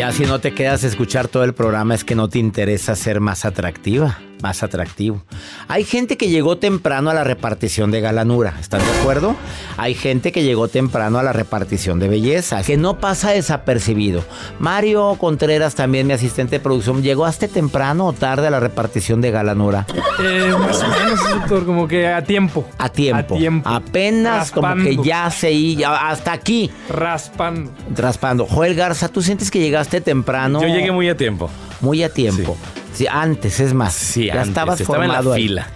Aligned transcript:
Ya 0.00 0.12
si 0.12 0.24
no 0.24 0.38
te 0.38 0.54
quedas 0.54 0.82
a 0.82 0.86
escuchar 0.86 1.28
todo 1.28 1.44
el 1.44 1.52
programa 1.52 1.94
es 1.94 2.04
que 2.04 2.14
no 2.14 2.26
te 2.26 2.38
interesa 2.38 2.96
ser 2.96 3.20
más 3.20 3.44
atractiva 3.44 4.18
más 4.42 4.62
atractivo. 4.62 5.22
Hay 5.68 5.84
gente 5.84 6.16
que 6.16 6.28
llegó 6.28 6.58
temprano 6.58 7.10
a 7.10 7.14
la 7.14 7.24
repartición 7.24 7.90
de 7.90 8.00
galanura, 8.00 8.54
¿están 8.60 8.80
de 8.80 9.00
acuerdo? 9.00 9.36
Hay 9.76 9.94
gente 9.94 10.32
que 10.32 10.42
llegó 10.42 10.68
temprano 10.68 11.18
a 11.18 11.22
la 11.22 11.32
repartición 11.32 11.98
de 11.98 12.08
belleza, 12.08 12.62
que 12.62 12.76
no 12.76 12.98
pasa 12.98 13.30
desapercibido. 13.30 14.24
Mario 14.58 15.16
Contreras, 15.18 15.74
también 15.74 16.06
mi 16.06 16.12
asistente 16.12 16.56
de 16.56 16.60
producción, 16.60 17.02
¿llegó 17.02 17.24
hasta 17.24 17.48
temprano 17.48 18.06
o 18.06 18.12
tarde 18.12 18.46
a 18.46 18.50
la 18.50 18.60
repartición 18.60 19.20
de 19.20 19.30
galanura? 19.30 19.86
Eh, 20.20 20.52
más 20.58 20.82
o 20.82 20.88
menos, 20.88 21.30
doctor, 21.30 21.64
como 21.64 21.88
que 21.88 22.06
a 22.08 22.22
tiempo. 22.22 22.66
A 22.78 22.88
tiempo. 22.88 23.34
A 23.34 23.38
tiempo. 23.38 23.68
Apenas 23.68 24.50
como 24.50 24.74
que 24.76 24.96
ya 24.96 25.30
se 25.30 25.52
iba, 25.52 26.08
hasta 26.08 26.32
aquí. 26.32 26.70
Raspando. 26.88 27.70
Raspando. 27.94 28.46
Joel 28.46 28.74
Garza, 28.74 29.08
¿tú 29.08 29.22
sientes 29.22 29.50
que 29.50 29.60
llegaste 29.60 30.00
temprano? 30.00 30.60
Yo 30.60 30.68
llegué 30.68 30.92
muy 30.92 31.08
a 31.08 31.16
tiempo. 31.16 31.50
Muy 31.80 32.02
a 32.02 32.12
tiempo. 32.12 32.56
Sí, 32.62 32.79
antes, 33.10 33.60
es 33.60 33.74
más. 33.74 33.94
Sí, 33.94 34.26
ya 34.26 34.42
estabas 34.42 34.80
estaba 34.80 35.04
en 35.04 35.12
la 35.12 35.22
fila. 35.22 35.66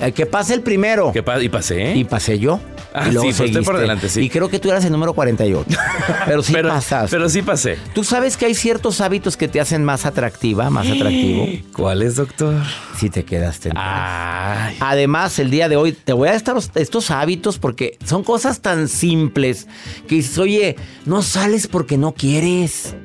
Eh, 0.00 0.12
que 0.12 0.26
pase 0.26 0.54
el 0.54 0.62
primero. 0.62 1.12
y 1.40 1.48
pasé. 1.48 1.96
Y 1.96 2.04
pasé 2.04 2.38
yo. 2.38 2.60
Ah, 2.94 3.08
y 3.08 3.12
luego 3.12 3.30
sí, 3.32 3.52
por 3.64 3.78
delante, 3.78 4.08
sí. 4.08 4.22
Y 4.22 4.30
creo 4.30 4.48
que 4.48 4.58
tú 4.58 4.70
eras 4.70 4.84
el 4.84 4.92
número 4.92 5.12
48. 5.12 5.78
Pero 6.26 6.42
sí 6.42 6.54
pasaste. 6.54 7.10
Pero 7.10 7.28
sí 7.28 7.42
pasé. 7.42 7.76
Tú 7.94 8.02
sabes 8.02 8.36
que 8.36 8.46
hay 8.46 8.54
ciertos 8.54 9.00
hábitos 9.00 9.36
que 9.36 9.46
te 9.46 9.60
hacen 9.60 9.84
más 9.84 10.06
atractiva, 10.06 10.70
más 10.70 10.88
atractivo. 10.88 11.46
¿Cuáles, 11.72 12.16
doctor? 12.16 12.62
Si 12.96 13.10
te 13.10 13.24
quedaste. 13.24 13.72
Ay. 13.74 14.76
Además, 14.80 15.38
el 15.38 15.50
día 15.50 15.68
de 15.68 15.76
hoy 15.76 15.92
te 15.92 16.12
voy 16.12 16.28
a 16.28 16.34
estar 16.34 16.56
estos 16.74 17.10
hábitos 17.10 17.58
porque 17.58 17.98
son 18.04 18.24
cosas 18.24 18.60
tan 18.60 18.88
simples 18.88 19.66
que 20.08 20.16
dices, 20.16 20.38
oye, 20.38 20.76
no 21.04 21.22
sales 21.22 21.66
porque 21.66 21.98
no 21.98 22.12
quieres. 22.12 22.96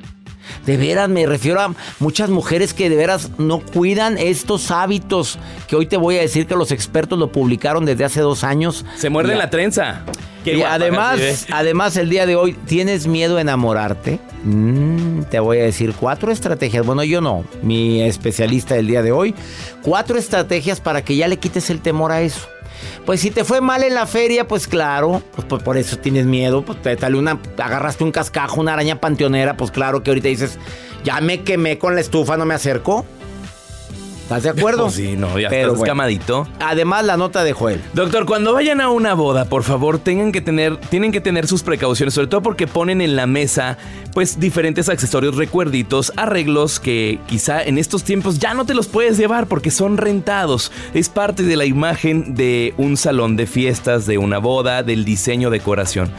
De 0.65 0.77
veras, 0.77 1.09
me 1.09 1.25
refiero 1.25 1.59
a 1.59 1.73
muchas 1.99 2.29
mujeres 2.29 2.73
que 2.73 2.89
de 2.89 2.95
veras 2.95 3.31
no 3.37 3.59
cuidan 3.59 4.17
estos 4.17 4.71
hábitos 4.71 5.37
que 5.67 5.75
hoy 5.75 5.85
te 5.85 5.97
voy 5.97 6.17
a 6.17 6.21
decir 6.21 6.47
que 6.47 6.55
los 6.55 6.71
expertos 6.71 7.19
lo 7.19 7.31
publicaron 7.31 7.85
desde 7.85 8.05
hace 8.05 8.21
dos 8.21 8.43
años. 8.43 8.85
Se 8.95 9.09
muerde 9.09 9.35
la 9.35 9.49
trenza. 9.49 10.03
y 10.45 10.61
además, 10.61 11.47
además 11.51 11.97
el 11.97 12.09
día 12.09 12.25
de 12.25 12.35
hoy, 12.35 12.53
¿tienes 12.65 13.07
miedo 13.07 13.37
a 13.37 13.41
enamorarte? 13.41 14.19
Mm, 14.43 15.23
te 15.23 15.39
voy 15.39 15.59
a 15.59 15.63
decir 15.63 15.93
cuatro 15.97 16.31
estrategias. 16.31 16.85
Bueno, 16.85 17.03
yo 17.03 17.21
no, 17.21 17.43
mi 17.61 18.01
especialista 18.01 18.75
del 18.75 18.87
día 18.87 19.01
de 19.01 19.11
hoy. 19.11 19.35
Cuatro 19.81 20.17
estrategias 20.17 20.79
para 20.79 21.03
que 21.03 21.15
ya 21.15 21.27
le 21.27 21.37
quites 21.37 21.69
el 21.69 21.81
temor 21.81 22.11
a 22.11 22.21
eso. 22.21 22.47
Pues 23.05 23.21
si 23.21 23.31
te 23.31 23.43
fue 23.43 23.61
mal 23.61 23.83
en 23.83 23.93
la 23.93 24.05
feria, 24.05 24.47
pues 24.47 24.67
claro, 24.67 25.21
pues, 25.35 25.47
pues 25.47 25.63
por 25.63 25.77
eso 25.77 25.97
tienes 25.97 26.25
miedo, 26.25 26.63
pues 26.63 26.81
te 26.81 26.97
una, 27.15 27.39
agarraste 27.57 28.03
un 28.03 28.11
cascajo, 28.11 28.61
una 28.61 28.73
araña 28.73 28.99
panteonera, 28.99 29.57
pues 29.57 29.71
claro 29.71 30.03
que 30.03 30.11
ahorita 30.11 30.27
dices, 30.27 30.57
ya 31.03 31.19
me 31.21 31.43
quemé 31.43 31.77
con 31.77 31.95
la 31.95 32.01
estufa, 32.01 32.37
no 32.37 32.45
me 32.45 32.53
acerco. 32.53 33.05
¿Estás 34.23 34.43
de 34.43 34.49
acuerdo? 34.49 34.89
sí, 34.89 35.15
no, 35.17 35.37
ya 35.37 35.49
Pero 35.49 35.73
estás 35.73 35.87
camadito. 35.87 36.47
Además, 36.59 37.05
la 37.05 37.17
nota 37.17 37.43
de 37.43 37.53
Joel. 37.53 37.81
Doctor, 37.93 38.25
cuando 38.25 38.53
vayan 38.53 38.79
a 38.81 38.89
una 38.89 39.13
boda, 39.13 39.45
por 39.45 39.63
favor, 39.63 39.99
tengan 39.99 40.31
que 40.31 40.41
tener, 40.41 40.77
tienen 40.77 41.11
que 41.11 41.21
tener 41.21 41.45
sus 41.45 41.61
precauciones, 41.61 42.13
sobre 42.13 42.27
todo 42.27 42.41
porque 42.41 42.65
ponen 42.65 43.01
en 43.01 43.15
la 43.15 43.27
mesa, 43.27 43.77
pues, 44.13 44.39
diferentes 44.39 44.87
accesorios, 44.89 45.35
recuerditos, 45.35 46.13
arreglos 46.15 46.79
que 46.79 47.19
quizá 47.27 47.61
en 47.63 47.77
estos 47.77 48.03
tiempos 48.03 48.39
ya 48.39 48.53
no 48.53 48.65
te 48.65 48.73
los 48.73 48.87
puedes 48.87 49.17
llevar 49.17 49.47
porque 49.47 49.71
son 49.71 49.97
rentados. 49.97 50.71
Es 50.93 51.09
parte 51.09 51.43
de 51.43 51.57
la 51.57 51.65
imagen 51.65 52.33
de 52.33 52.73
un 52.77 52.95
salón 52.95 53.35
de 53.35 53.45
fiestas, 53.45 54.05
de 54.05 54.17
una 54.17 54.37
boda, 54.37 54.83
del 54.83 55.03
diseño, 55.03 55.49
decoración. 55.49 56.09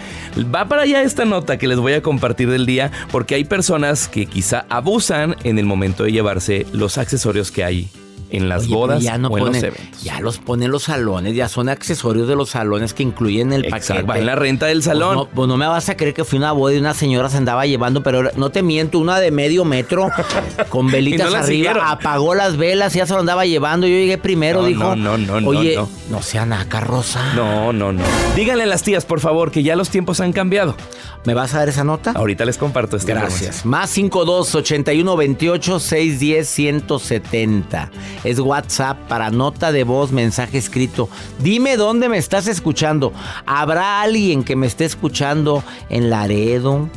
Va 0.55 0.69
para 0.69 0.83
allá 0.83 1.03
esta 1.03 1.25
nota 1.25 1.57
que 1.57 1.69
les 1.69 1.79
voy 1.79 1.95
a 1.95 2.03
compartir 2.03 2.51
del 2.51 2.67
día 2.67 2.93
porque 3.11 3.35
hay 3.35 3.45
personas 3.45 4.09
que 4.09 4.27
quizá 4.27 4.67
abusan 4.69 5.37
en 5.43 5.59
el 5.59 5.65
momento 5.65 6.05
de 6.05 6.13
llevarse 6.13 6.67
los 6.73 6.99
accesorios 6.99 7.51
que 7.51 7.65
hay 7.65 7.89
en 8.31 8.49
las 8.49 8.69
bodas 8.69 9.03
ya 9.03 9.19
no 9.19 9.29
o 9.29 9.39
en 9.39 9.47
los 9.47 9.57
eventos. 9.57 10.03
Ya 10.03 10.21
los 10.21 10.39
ponen 10.39 10.71
los 10.71 10.85
salones, 10.85 11.35
ya 11.35 11.49
son 11.49 11.69
accesorios 11.69 12.29
de 12.29 12.37
los 12.37 12.51
salones 12.51 12.95
que 12.95 13.03
incluyen 13.03 13.53
el 13.53 13.67
paquete. 13.69 14.03
Va 14.03 14.19
en 14.19 14.27
la 14.27 14.35
renta 14.35 14.67
del 14.67 14.83
salón. 14.83 15.15
Pues 15.15 15.29
no, 15.29 15.35
pues 15.35 15.49
no, 15.49 15.57
me 15.57 15.67
vas 15.67 15.89
a 15.89 15.97
creer 15.97 16.15
que 16.15 16.25
fue 16.25 16.39
una 16.39 16.53
boda 16.53 16.75
y 16.75 16.79
una 16.79 16.95
señora 16.95 17.29
se 17.29 17.37
andaba 17.37 17.67
llevando, 17.67 18.03
pero 18.03 18.31
no 18.37 18.51
te 18.51 18.63
miento, 18.63 18.99
una 18.99 19.21
de 19.21 19.31
medio 19.31 19.65
metro 19.65 20.11
con 20.69 20.91
velitas 20.91 21.33
arriba, 21.35 21.91
apagó 21.91 22.35
las 22.35 22.57
velas 22.57 22.95
y 22.95 22.99
ya 22.99 23.07
se 23.07 23.15
lo 23.15 23.21
andaba 23.21 23.47
llevando. 23.47 23.87
Yo 23.87 23.95
llegué 23.95 24.19
primero, 24.19 24.65
dijo. 24.65 24.97
No, 24.97 25.17
no, 25.17 25.41
no, 25.41 25.49
Oye, 25.49 25.77
no, 25.77 25.89
no. 26.11 26.23
sean 26.23 26.53
acá, 26.53 26.81
Rosa. 26.81 27.35
No, 27.35 27.73
no, 27.73 27.93
no. 27.93 28.03
Díganle 28.37 28.65
a 28.65 28.67
las 28.67 28.83
tías, 28.83 29.05
por 29.05 29.21
favor, 29.21 29.51
que 29.51 29.63
ya 29.63 29.77
los 29.77 29.91
tiempos 29.91 30.21
han 30.21 30.33
cambiado. 30.33 30.77
¿Me 31.25 31.33
vas 31.33 31.55
a 31.55 31.61
dar 31.61 31.71
esa 31.71 31.85
nota? 31.85 32.13
Ahorita 32.15 32.45
les 32.45 32.59
comparto 32.59 32.99
esta 32.99 33.15
Gracias. 33.15 33.65
Más 33.65 33.89
52 33.91 34.55
81 34.55 35.17
28 35.17 35.81
610 35.81 36.49
170. 36.49 37.91
Es 38.25 38.41
WhatsApp 38.41 38.99
para 39.09 39.31
nota 39.31 39.73
de 39.73 39.85
voz, 39.85 40.13
mensaje 40.13 40.59
escrito. 40.59 41.09
Dime 41.39 41.79
dónde 41.79 42.11
me 42.11 42.19
estás 42.19 42.47
escuchando. 42.47 43.15
¿Habrá 43.47 44.03
alguien 44.03 44.45
que 44.45 44.55
me 44.55 44.67
esté 44.67 44.85
escuchando 44.85 45.65
en 45.89 46.11
Laredo? 46.11 46.91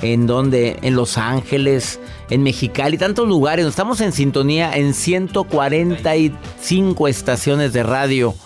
¿En 0.00 0.28
donde? 0.28 0.78
En 0.82 0.94
Los 0.94 1.18
Ángeles, 1.18 1.98
en 2.30 2.44
Mexicali, 2.44 2.98
tantos 2.98 3.26
lugares. 3.26 3.66
Estamos 3.66 4.00
en 4.00 4.12
sintonía 4.12 4.76
en 4.76 4.94
145 4.94 7.08
estaciones 7.08 7.72
de 7.72 7.82
radio 7.82 8.36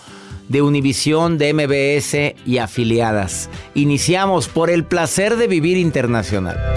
de 0.49 0.61
Univisión, 0.61 1.37
de 1.37 1.53
MBS 1.53 2.35
y 2.45 2.57
afiliadas. 2.57 3.49
Iniciamos 3.73 4.47
por 4.47 4.69
el 4.69 4.83
placer 4.83 5.37
de 5.37 5.47
vivir 5.47 5.77
internacional. 5.77 6.76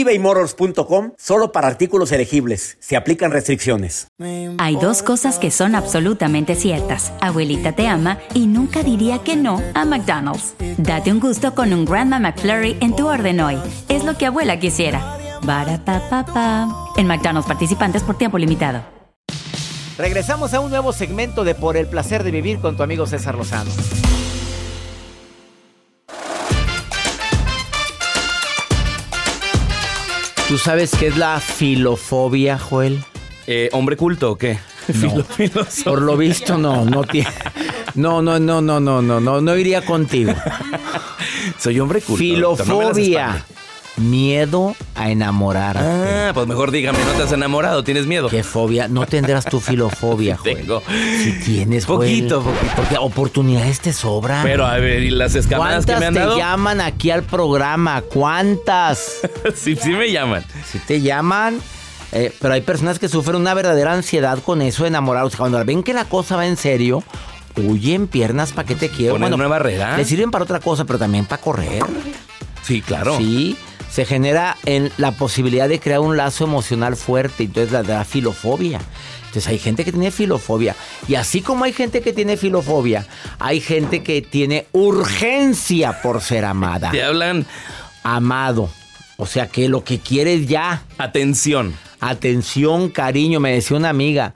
ebaymotors.com 0.00 1.12
solo 1.16 1.52
para 1.52 1.68
artículos 1.68 2.12
elegibles. 2.12 2.76
Se 2.80 2.96
aplican 2.96 3.30
restricciones. 3.30 4.08
Hay 4.58 4.76
dos 4.76 5.02
cosas 5.02 5.38
que 5.38 5.50
son 5.50 5.74
absolutamente 5.74 6.54
ciertas. 6.54 7.12
Abuelita 7.20 7.72
te 7.72 7.88
ama 7.88 8.18
y 8.34 8.46
nunca 8.46 8.82
diría 8.82 9.18
que 9.20 9.36
no 9.36 9.62
a 9.74 9.84
McDonald's. 9.84 10.54
Date 10.76 11.10
un 11.10 11.20
gusto 11.20 11.54
con 11.54 11.72
un 11.72 11.84
Grandma 11.84 12.18
McFlurry 12.18 12.76
en 12.80 12.94
tu 12.94 13.08
orden 13.08 13.40
hoy. 13.40 13.58
Es 13.88 14.04
lo 14.04 14.16
que 14.18 14.26
abuela 14.26 14.58
quisiera. 14.58 15.18
Barata 15.42 16.68
En 16.96 17.06
McDonald's 17.06 17.46
participantes 17.48 18.02
por 18.02 18.18
tiempo 18.18 18.38
limitado. 18.38 18.82
Regresamos 19.98 20.52
a 20.52 20.60
un 20.60 20.70
nuevo 20.70 20.92
segmento 20.92 21.42
de 21.44 21.54
Por 21.54 21.76
el 21.78 21.86
placer 21.86 22.22
de 22.22 22.30
vivir 22.30 22.60
con 22.60 22.76
tu 22.76 22.82
amigo 22.82 23.06
César 23.06 23.34
Lozano. 23.34 23.70
¿Tú 30.48 30.58
sabes 30.58 30.92
qué 30.96 31.08
es 31.08 31.16
la 31.16 31.40
filofobia, 31.40 32.56
Joel? 32.56 33.02
Eh, 33.48 33.68
¿Hombre 33.72 33.96
culto 33.96 34.32
o 34.32 34.38
qué? 34.38 34.58
No. 34.94 35.24
Por 35.84 36.02
lo 36.02 36.16
visto, 36.16 36.56
no, 36.56 36.84
no 36.84 37.02
tiene. 37.02 37.28
No, 37.96 38.22
no, 38.22 38.38
no, 38.38 38.60
no, 38.60 38.78
no, 38.78 39.02
no, 39.02 39.18
no, 39.18 39.40
no 39.40 39.56
iría 39.56 39.84
contigo. 39.84 40.32
Soy 41.58 41.80
hombre 41.80 42.00
culto. 42.00 42.18
Filofobia. 42.18 43.44
Miedo 43.96 44.76
a 44.94 45.10
enamorarte. 45.10 45.80
Ah, 45.82 46.30
pues 46.34 46.46
mejor 46.46 46.70
dígame, 46.70 46.98
¿no 47.04 47.12
te 47.12 47.22
has 47.22 47.32
enamorado? 47.32 47.82
¿Tienes 47.82 48.06
miedo? 48.06 48.28
¿Qué 48.28 48.42
fobia? 48.42 48.88
No 48.88 49.06
tendrás 49.06 49.46
tu 49.46 49.58
filofobia, 49.58 50.36
Joel. 50.42 50.56
Tengo. 50.58 50.82
Si 51.22 51.32
tienes, 51.44 51.86
Poquito, 51.86 52.42
Joel. 52.42 52.54
poquito. 52.56 52.74
Porque 52.76 52.98
oportunidades 52.98 53.80
te 53.80 53.94
sobran. 53.94 54.42
Pero 54.44 54.66
a 54.66 54.76
ver, 54.76 55.02
¿y 55.02 55.10
las 55.10 55.34
escamadas 55.34 55.86
que 55.86 55.92
¿Cuántas 55.92 56.00
me 56.00 56.06
han 56.06 56.14
te 56.14 56.20
dado? 56.20 56.36
llaman 56.36 56.80
aquí 56.82 57.10
al 57.10 57.22
programa? 57.22 58.02
¿Cuántas? 58.02 59.20
sí, 59.54 59.76
sí 59.76 59.90
me 59.90 60.12
llaman. 60.12 60.44
Si 60.70 60.78
te 60.78 61.00
llaman, 61.00 61.58
eh, 62.12 62.32
pero 62.38 62.52
hay 62.52 62.60
personas 62.60 62.98
que 62.98 63.08
sufren 63.08 63.36
una 63.36 63.54
verdadera 63.54 63.94
ansiedad 63.94 64.38
con 64.44 64.60
eso 64.60 64.82
de 64.84 64.88
enamorados. 64.88 65.36
Cuando 65.36 65.64
ven 65.64 65.82
que 65.82 65.94
la 65.94 66.04
cosa 66.04 66.36
va 66.36 66.46
en 66.46 66.58
serio, 66.58 67.02
huyen 67.56 68.08
piernas 68.08 68.52
para 68.52 68.68
que 68.68 68.74
te 68.74 68.90
quiero. 68.90 69.14
Ponen 69.14 69.32
una 69.32 69.48
barrera. 69.48 69.96
Le 69.96 70.04
sirven 70.04 70.30
para 70.30 70.44
otra 70.44 70.60
cosa, 70.60 70.84
pero 70.84 70.98
también 70.98 71.24
para 71.24 71.40
correr. 71.40 71.82
Sí, 72.62 72.82
claro. 72.82 73.16
Sí, 73.16 73.56
se 73.96 74.04
genera 74.04 74.58
en 74.66 74.92
la 74.98 75.12
posibilidad 75.12 75.70
de 75.70 75.80
crear 75.80 76.00
un 76.00 76.18
lazo 76.18 76.44
emocional 76.44 76.96
fuerte. 76.96 77.44
Entonces 77.44 77.72
la, 77.72 77.82
la 77.82 78.04
filofobia. 78.04 78.78
Entonces 79.20 79.46
hay 79.46 79.58
gente 79.58 79.86
que 79.86 79.90
tiene 79.90 80.10
filofobia. 80.10 80.76
Y 81.08 81.14
así 81.14 81.40
como 81.40 81.64
hay 81.64 81.72
gente 81.72 82.02
que 82.02 82.12
tiene 82.12 82.36
filofobia, 82.36 83.06
hay 83.38 83.58
gente 83.58 84.02
que 84.02 84.20
tiene 84.20 84.66
urgencia 84.72 86.02
por 86.02 86.20
ser 86.20 86.44
amada. 86.44 86.90
Te 86.92 87.02
hablan 87.02 87.46
Amado. 88.02 88.68
O 89.16 89.24
sea 89.24 89.46
que 89.46 89.66
lo 89.70 89.82
que 89.82 89.98
quieres 89.98 90.46
ya. 90.46 90.82
atención. 90.98 91.74
Atención, 91.98 92.90
cariño, 92.90 93.40
me 93.40 93.52
decía 93.54 93.78
una 93.78 93.88
amiga. 93.88 94.34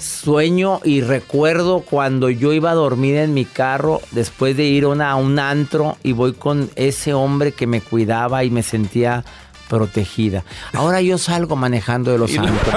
Sueño 0.00 0.80
y 0.84 1.02
recuerdo 1.02 1.80
cuando 1.80 2.30
yo 2.30 2.52
iba 2.52 2.70
a 2.70 2.74
dormir 2.74 3.16
en 3.16 3.34
mi 3.34 3.44
carro 3.44 4.00
después 4.12 4.56
de 4.56 4.64
ir 4.64 4.84
a, 4.84 4.88
una- 4.88 5.10
a 5.10 5.14
un 5.16 5.38
antro 5.38 5.96
y 6.02 6.12
voy 6.12 6.32
con 6.32 6.70
ese 6.76 7.12
hombre 7.14 7.52
que 7.52 7.66
me 7.66 7.80
cuidaba 7.80 8.42
y 8.44 8.50
me 8.50 8.62
sentía 8.62 9.24
protegida. 9.68 10.42
Ahora 10.72 11.00
yo 11.00 11.16
salgo 11.18 11.54
manejando 11.54 12.10
de 12.10 12.18
los 12.18 12.30
antros. 12.38 12.74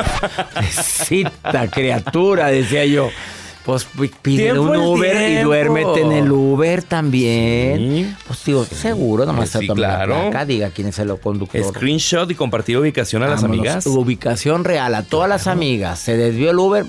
Pobrecita 0.53 1.69
criatura, 1.71 2.47
decía 2.47 2.85
yo. 2.85 3.09
Pues 3.65 3.85
pi- 3.85 4.11
pide 4.21 4.59
un 4.59 4.75
Uber 4.75 5.29
y 5.31 5.41
duérmete 5.41 6.01
en 6.01 6.11
el 6.11 6.29
Uber 6.31 6.83
también. 6.83 7.77
Sí. 8.09 8.15
Pues 8.27 8.43
digo, 8.43 8.65
seguro, 8.65 9.25
nomás 9.25 9.49
Sí, 9.51 9.59
se 9.59 9.67
toma 9.67 9.81
la 9.81 9.87
claro. 10.05 10.29
placa, 10.31 10.45
diga 10.45 10.69
quién 10.71 10.87
es 10.87 10.99
el 10.99 11.17
conductor. 11.19 11.63
Screenshot 11.73 12.29
y 12.29 12.35
compartir 12.35 12.77
ubicación 12.77 13.23
a 13.23 13.27
las 13.27 13.43
amigas. 13.43 13.85
Ubicación 13.87 14.65
real 14.65 14.93
a 14.95 15.03
todas 15.03 15.29
las 15.29 15.47
amigas. 15.47 15.99
Se 15.99 16.17
desvió 16.17 16.51
el 16.51 16.59
Uber. 16.59 16.85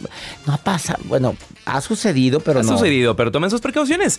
No 0.46 0.58
pasa. 0.58 0.98
Bueno, 1.04 1.36
ha 1.64 1.80
sucedido, 1.80 2.40
pero 2.40 2.58
ha 2.60 2.62
no. 2.64 2.76
sucedido, 2.76 3.14
pero 3.14 3.30
tomen 3.30 3.50
sus 3.50 3.60
precauciones. 3.60 4.18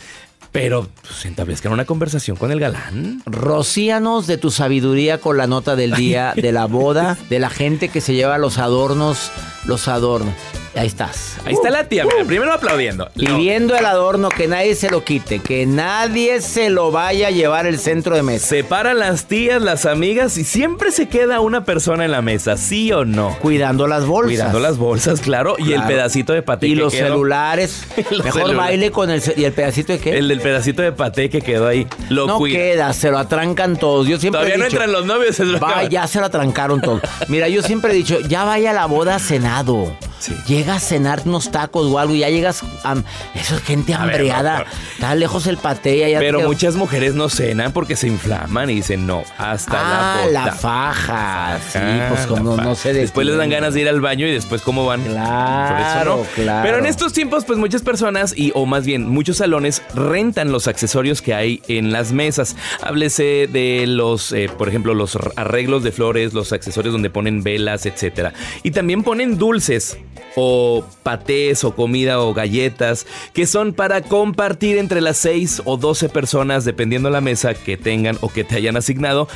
Pero 0.54 0.88
pues, 1.02 1.26
establezcan 1.26 1.74
una 1.74 1.84
conversación 1.84 2.38
con 2.38 2.52
el 2.54 2.62
galán. 2.62 3.22
Rocíanos 3.26 4.28
de 4.28 4.38
tu 4.38 4.50
sabiduría 4.50 5.20
con 5.20 5.36
la 5.36 5.48
nota 5.48 5.76
del 5.76 5.92
día 5.92 6.34
de 6.36 6.52
la 6.54 6.66
boda, 6.68 7.18
de 7.30 7.40
la 7.40 7.50
gente 7.50 7.90
que 7.90 8.00
se 8.00 8.14
lleva 8.14 8.38
los 8.38 8.58
adornos, 8.60 9.32
los 9.66 9.90
adornos. 9.90 10.34
Ahí 10.76 10.88
estás. 10.88 11.38
Ahí 11.46 11.54
está 11.54 11.70
la 11.70 11.86
tía, 11.86 12.04
mira, 12.04 12.26
primero 12.26 12.52
aplaudiendo. 12.52 13.10
Y 13.16 13.28
viendo 13.28 13.78
el 13.78 13.86
adorno, 13.86 14.28
que 14.30 14.48
nadie 14.48 14.76
se 14.76 14.90
lo 14.90 15.06
quite, 15.06 15.40
que 15.40 15.66
nadie 15.66 16.42
se 16.42 16.70
lo 16.70 16.92
vaya 16.92 17.28
a 17.28 17.32
llevar 17.32 17.66
el 17.66 17.80
centro 17.80 18.14
de 18.16 18.24
mesa. 18.24 18.48
Separan 18.48 19.00
las 19.00 19.26
tías, 19.26 19.62
las 19.62 19.86
amigas 19.86 20.38
y 20.38 20.44
siempre 20.44 20.92
se 20.92 21.08
queda 21.08 21.40
una 21.40 21.64
persona 21.64 22.04
en 22.04 22.12
la 22.12 22.22
mesa, 22.22 22.58
¿sí 22.58 22.92
o 22.92 23.06
no? 23.06 23.38
Cuidando 23.42 23.88
las 23.88 24.06
bolsas. 24.06 24.32
Cuidando 24.34 24.60
las 24.60 24.78
bolsas, 24.78 25.22
claro, 25.22 25.56
y 25.58 25.72
el 25.72 25.84
pedacito 25.84 26.34
de 26.34 26.42
paté 26.42 26.68
Y 26.68 26.74
que 26.76 26.82
los 26.82 26.94
quedó. 26.94 27.08
celulares. 27.08 27.84
Los 28.12 28.26
Mejor 28.26 28.42
celulares. 28.42 28.58
baile 28.58 28.92
con 28.92 29.10
el... 29.10 29.22
¿Y 29.38 29.46
el 29.46 29.54
pedacito 29.54 29.94
de 29.94 30.00
qué? 30.00 30.18
El 30.18 30.28
del 30.28 30.42
pedacito 30.42 30.82
de 30.82 30.92
paté 30.92 31.30
que 31.30 31.42
quedó 31.42 31.68
ahí. 31.68 31.88
Lo 32.10 32.28
no 32.28 32.38
cuida. 32.38 32.58
queda, 32.58 32.94
se 32.94 33.12
lo 33.12 33.18
atrancan 33.18 33.78
todos. 33.78 34.08
Yo 34.08 34.20
siempre 34.20 34.40
Todavía 34.40 34.56
he 34.56 34.58
no 34.58 34.66
entran 34.66 34.92
los 34.92 35.06
novios. 35.06 35.40
es 35.40 35.48
lo 35.48 35.60
Va, 35.60 35.84
ya 35.86 36.06
se 36.08 36.20
lo 36.20 36.26
atrancaron 36.26 36.82
todo. 36.82 37.00
Mira, 37.30 37.48
yo 37.48 37.62
siempre 37.62 37.92
he 37.94 37.96
dicho, 37.96 38.20
ya 38.20 38.44
vaya 38.44 38.72
a 38.72 38.74
la 38.74 38.86
boda 38.88 39.20
cenado. 39.20 39.96
Sí. 40.20 40.34
Llega 40.48 40.76
a 40.76 40.80
cenar 40.80 41.22
unos 41.26 41.52
tacos 41.52 41.86
o 41.88 42.00
algo 42.00 42.16
y 42.16 42.20
ya 42.20 42.30
llegas. 42.30 42.64
a- 42.84 42.96
eso 43.36 43.56
es 43.56 43.62
gente 43.64 43.92
ver, 43.94 44.02
hambreada. 44.02 44.66
Está 44.94 45.14
lejos 45.16 45.46
el 45.48 45.58
paté. 45.58 46.06
te 46.06 46.18
Pero 46.20 46.40
quedó- 46.40 46.48
muchas 46.48 46.76
mujeres 46.76 47.14
no 47.16 47.30
cenan 47.30 47.72
porque 47.74 47.96
se 47.96 48.08
inflaman 48.08 48.70
y 48.70 48.76
dicen 48.76 49.06
no, 49.06 49.24
hasta 49.38 50.22
Ah, 50.22 50.26
la 50.32 50.46
la, 50.48 50.52
faja. 50.54 51.60
Sí, 51.72 51.80
Ah, 51.82 52.08
pues 52.10 52.26
como 52.28 52.56
la 52.58 52.64
no 52.64 52.76
de 52.76 52.94
Después 52.94 53.28
les 53.28 53.38
dan 53.38 53.50
ganas 53.50 53.74
de 53.74 53.82
ir 53.82 53.90
al 53.90 54.02
baño 54.02 54.26
y 54.28 54.32
después 54.32 54.62
cómo 54.62 54.86
van. 54.86 55.04
Claro, 55.04 56.26
no. 56.38 56.62
Pero 56.64 56.78
en 56.80 56.86
estos 56.86 57.14
tiempos, 57.14 57.46
pues 57.46 57.58
muchas 57.60 57.82
personas 57.82 58.34
y 58.36 58.52
o 58.56 58.66
más 58.66 58.86
bien 58.86 59.08
muchos 59.10 59.38
salones 59.38 59.82
rentan 59.94 60.52
los 60.52 60.68
accesorios 60.68 61.22
que 61.22 61.34
hay 61.34 61.62
en 61.68 61.92
las 61.92 62.12
mesas. 62.12 62.56
Háblese 62.82 63.48
de 63.52 63.86
los, 63.88 64.32
eh, 64.32 64.50
por 64.58 64.70
ejemplo, 64.70 64.94
los 64.94 65.18
arreglos 65.36 65.84
de 65.84 65.92
flores, 65.92 66.34
los 66.34 66.54
accesorios 66.54 66.94
donde 66.94 67.10
ponen 67.10 67.44
velas, 67.44 67.86
etcétera. 67.86 68.34
Y 68.64 68.72
también 68.72 69.04
ponen 69.04 69.38
dulces 69.38 69.98
o 70.36 70.86
patés 71.04 71.64
o 71.64 71.76
comida 71.76 72.20
o 72.20 72.34
galletas 72.34 73.08
que 73.34 73.48
son 73.48 73.74
para 73.74 74.02
compartir 74.02 74.78
entre 74.78 75.02
las 75.02 75.18
6 75.18 75.64
o 75.66 75.78
12 75.78 76.10
personas 76.10 76.66
dependiendo 76.66 77.10
la 77.10 77.22
mesa 77.22 77.54
que 77.54 77.78
tengan 77.78 78.18
o 78.22 78.30
que 78.30 78.44
te 78.44 78.56
hayan 78.56 78.78
asignado. 78.78 79.28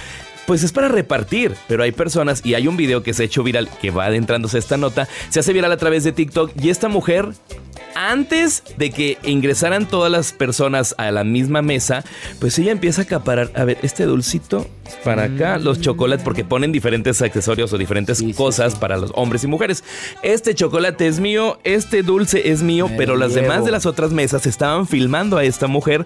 Pues 0.46 0.64
es 0.64 0.72
para 0.72 0.88
repartir, 0.88 1.54
pero 1.68 1.84
hay 1.84 1.92
personas 1.92 2.44
y 2.44 2.56
hay 2.56 2.68
un 2.68 2.76
video 2.76 3.04
que 3.04 3.14
se 3.14 3.22
ha 3.22 3.26
hecho 3.26 3.44
viral 3.44 3.70
que 3.82 3.92
va 3.92 4.06
adentrándose 4.06 4.58
esta 4.58 4.78
nota, 4.78 5.08
se 5.30 5.40
hace 5.40 5.54
viral 5.54 5.72
a 5.72 5.78
través 5.78 6.04
de 6.04 6.12
TikTok 6.12 6.52
y 6.60 6.70
esta 6.70 6.88
mujer 6.88 7.34
antes 7.96 8.64
de 8.78 8.92
que 8.92 9.18
ingresaran 9.24 9.88
todas 9.88 10.12
las 10.12 10.32
personas 10.32 10.96
a 10.98 11.12
la 11.12 11.24
misma 11.24 11.62
mesa, 11.62 12.04
pues 12.40 12.58
ella 12.60 12.72
empieza 12.72 13.02
a 13.02 13.04
acaparar, 13.06 13.52
a 13.56 13.64
ver, 13.64 13.78
este 13.82 14.06
dulcito 14.06 14.68
para 15.04 15.26
acá, 15.26 15.58
los 15.58 15.82
chocolates, 15.82 16.24
porque 16.24 16.44
ponen 16.44 16.72
diferentes 16.72 17.22
accesorios 17.22 17.72
o 17.74 17.78
diferentes 17.78 18.18
Sí, 18.18 18.28
sí, 18.28 18.34
cosas 18.34 18.76
para 18.76 18.98
los 18.98 19.12
hombres 19.16 19.44
y 19.44 19.48
mujeres. 19.48 19.84
Este 20.24 20.56
chocolate 20.56 21.08
es 21.08 21.20
mío, 21.20 21.60
este 21.64 22.02
dulce 22.02 22.50
es 22.50 22.64
mío, 22.64 22.88
Me 22.88 22.98
pero 22.98 23.16
las 23.16 23.34
demás 23.34 23.66
de 23.66 23.72
las 23.72 23.86
otras 23.86 24.12
mesas 24.12 24.46
estaban 24.46 24.88
filmando 24.88 25.38
a 25.38 25.44
esta 25.44 25.68
mujer 25.68 26.06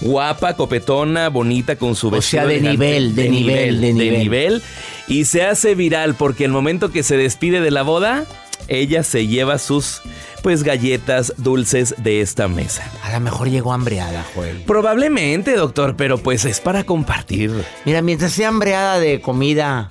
guapa, 0.00 0.54
copetona, 0.54 1.28
bonita, 1.28 1.76
con 1.76 1.94
su 1.94 2.08
O 2.08 2.10
vestido 2.10 2.42
sea, 2.42 2.46
de 2.46 2.60
nivel, 2.60 3.14
de 3.14 3.28
nivel, 3.28 3.80
de 3.80 3.92
nivel. 3.92 4.18
nivel, 4.18 4.62
y 5.08 5.24
se 5.24 5.42
hace 5.42 5.74
viral 5.74 6.14
porque 6.14 6.44
el 6.44 6.52
momento 6.52 6.90
que 6.90 7.02
se 7.02 7.16
despide 7.16 7.60
de 7.60 7.70
la 7.70 7.82
boda, 7.82 8.26
ella 8.66 9.02
se 9.02 9.26
lleva 9.26 9.58
sus 9.58 10.02
pues 10.42 10.62
galletas 10.62 11.32
dulces 11.36 11.94
de 11.98 12.20
esta 12.20 12.48
mesa. 12.48 12.90
A 13.02 13.12
lo 13.12 13.20
mejor 13.20 13.48
llegó 13.50 13.72
hambreada, 13.72 14.24
Joel. 14.34 14.62
Probablemente, 14.66 15.54
doctor, 15.56 15.94
pero 15.96 16.18
pues 16.18 16.44
es 16.44 16.60
para 16.60 16.84
compartir. 16.84 17.52
Mira, 17.84 18.02
mientras 18.02 18.32
sea 18.32 18.48
hambreada 18.48 18.98
de 19.00 19.20
comida 19.20 19.90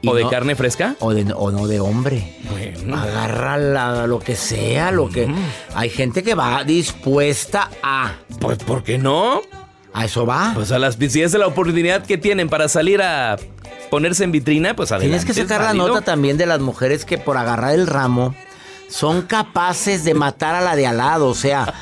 Y 0.00 0.08
¿O 0.08 0.14
de 0.14 0.22
no- 0.24 0.30
carne 0.30 0.54
fresca? 0.54 0.96
O, 1.00 1.12
de, 1.14 1.32
o 1.34 1.50
no 1.50 1.66
de 1.66 1.80
hombre. 1.80 2.36
Bueno. 2.50 2.96
Agarra 3.00 3.56
la- 3.56 4.06
lo 4.06 4.18
que 4.20 4.36
sea, 4.36 4.90
lo 4.90 5.08
que... 5.08 5.26
Hay 5.74 5.88
gente 5.90 6.22
que 6.22 6.34
va 6.34 6.62
dispuesta 6.64 7.70
a... 7.82 8.12
Pues, 8.38 8.58
¿por 8.58 8.82
qué 8.84 8.98
no? 8.98 9.40
A 9.94 10.04
eso 10.04 10.26
va. 10.26 10.52
Pues 10.54 10.72
a 10.72 10.78
las 10.78 10.96
si 10.96 11.22
es 11.22 11.32
la 11.34 11.46
oportunidad 11.46 12.04
que 12.04 12.18
tienen 12.18 12.48
para 12.48 12.68
salir 12.68 13.00
a 13.00 13.36
ponerse 13.90 14.24
en 14.24 14.32
vitrina, 14.32 14.74
pues 14.74 14.90
adelante. 14.90 15.08
Tienes 15.08 15.24
que 15.24 15.34
sacar 15.34 15.62
la 15.62 15.72
nota 15.72 16.02
también 16.02 16.36
de 16.36 16.46
las 16.46 16.60
mujeres 16.60 17.04
que 17.04 17.16
por 17.16 17.36
agarrar 17.36 17.74
el 17.74 17.86
ramo 17.86 18.34
son 18.88 19.22
capaces 19.22 20.04
de 20.04 20.14
matar 20.14 20.54
a 20.54 20.60
la 20.60 20.76
de 20.76 20.86
al 20.86 20.98
lado. 20.98 21.28
O 21.28 21.34
sea, 21.34 21.74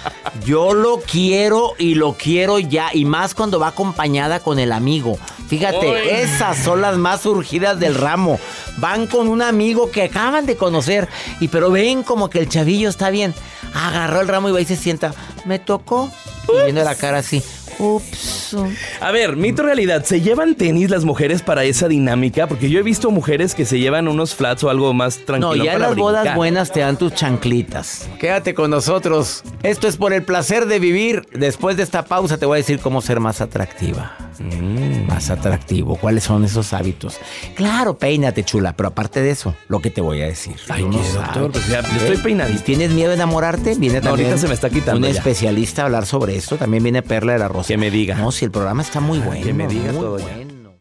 yo 0.45 0.75
lo 0.75 1.01
quiero 1.01 1.73
y 1.79 1.95
lo 1.95 2.15
quiero 2.15 2.59
ya. 2.59 2.91
Y 2.93 3.05
más 3.05 3.35
cuando 3.35 3.59
va 3.59 3.69
acompañada 3.69 4.41
con 4.41 4.59
el 4.59 4.73
amigo. 4.73 5.19
Fíjate, 5.49 6.23
esas 6.23 6.57
son 6.59 6.81
las 6.81 6.97
más 6.97 7.23
surgidas 7.23 7.79
del 7.79 7.95
ramo. 7.95 8.39
Van 8.79 9.07
con 9.07 9.29
un 9.29 9.43
amigo 9.43 9.91
que 9.91 10.03
acaban 10.03 10.47
de 10.47 10.57
conocer. 10.57 11.09
Y 11.41 11.49
pero 11.49 11.71
ven 11.71 12.03
como 12.03 12.31
que 12.31 12.39
el 12.39 12.49
chavillo 12.49 12.89
está 12.89 13.11
bien. 13.11 13.35
Agarró 13.75 14.21
el 14.21 14.29
ramo 14.29 14.49
y 14.49 14.53
va 14.53 14.61
y 14.61 14.65
se 14.65 14.77
sienta. 14.77 15.15
Me 15.45 15.59
tocó. 15.59 16.11
Y 16.49 16.65
viene 16.65 16.85
la 16.85 16.95
cara 16.95 17.19
así. 17.19 17.43
Ups. 17.83 18.57
A 19.01 19.11
ver, 19.11 19.37
mito 19.37 19.65
realidad, 19.65 20.05
¿se 20.05 20.21
llevan 20.21 20.55
tenis 20.55 20.89
las 20.89 21.05
mujeres 21.05 21.43
para 21.43 21.65
esa 21.65 21.89
dinámica? 21.89 22.47
Porque 22.47 22.71
yo 22.71 22.79
he 22.79 22.83
visto 22.83 23.11
mujeres 23.11 23.57
que 23.57 23.65
se 23.65 23.81
llevan 23.81 24.07
unos 24.07 24.37
flats 24.37 24.63
o 24.63 24.71
algo 24.71 24.95
más 24.95 25.19
tranquilo 25.19 25.57
No, 25.57 25.65
ya 25.65 25.73
en 25.75 25.81
las 25.81 25.97
bodas 25.97 26.37
buenas 26.37 26.71
te 26.71 26.81
dan 26.81 26.97
tus 26.97 27.13
chanclitas. 27.15 28.09
Quédate 28.21 28.55
con 28.55 28.71
nosotros. 28.71 29.43
Esto 29.65 29.89
es 29.89 29.97
por 29.97 30.13
el 30.13 30.23
placer 30.23 30.67
de 30.67 30.79
vivir. 30.79 31.27
Después 31.33 31.77
de 31.77 31.83
esta 31.83 32.05
pausa 32.05 32.39
te 32.39 32.47
voy 32.47 32.57
a 32.57 32.59
decir 32.59 32.79
cómo 32.79 33.03
ser 33.03 33.19
más 33.19 33.41
atractiva. 33.41 34.17
Mm. 34.39 35.07
Más 35.09 35.31
atractivo. 35.31 35.97
¿Cuáles 35.97 36.25
son 36.25 36.45
esos 36.45 36.73
hábitos? 36.73 37.19
Claro, 37.55 37.99
peínate, 37.99 38.45
chula. 38.45 38.75
Pero 38.77 38.89
aparte 38.91 39.21
de 39.23 39.31
eso, 39.31 39.55
lo 39.69 39.81
que 39.81 39.91
te 39.91 40.01
voy 40.01 40.23
a 40.23 40.27
decir. 40.27 40.57
Ay, 40.69 40.85
no 40.85 40.91
qué 41.01 41.09
doctor, 41.13 41.51
pues 41.53 41.69
ya, 41.69 41.81
yo 41.83 41.89
¿Eh? 41.89 41.97
estoy 41.99 42.17
peinadito. 42.19 42.59
¿Y 42.61 42.63
¿Tienes 42.63 42.91
miedo 42.93 43.09
de 43.11 43.17
enamorarte? 43.17 43.75
Viene 43.77 43.97
No, 43.97 44.03
también 44.11 44.29
ahorita 44.29 44.39
se 44.41 44.49
me 44.49 44.55
está 44.55 44.71
quitando 44.71 45.07
Un 45.07 45.13
ya. 45.13 45.19
especialista 45.19 45.83
a 45.83 45.85
hablar 45.87 46.07
sobre 46.07 46.37
esto. 46.37 46.57
También 46.57 46.83
viene 46.83 47.03
Perla 47.03 47.35
de 47.35 47.39
la 47.39 47.49
Rosa. 47.49 47.69
Que 47.69 47.77
me 47.77 47.91
diga. 47.91 48.15
No, 48.17 48.33
si 48.33 48.45
el 48.45 48.51
programa 48.51 48.83
está 48.83 49.01
muy 49.01 49.19
bueno. 49.19 49.45
que 49.45 49.53
me 49.53 49.67
diga 49.67 49.93
todo 49.93 50.19
ya. 50.19 50.27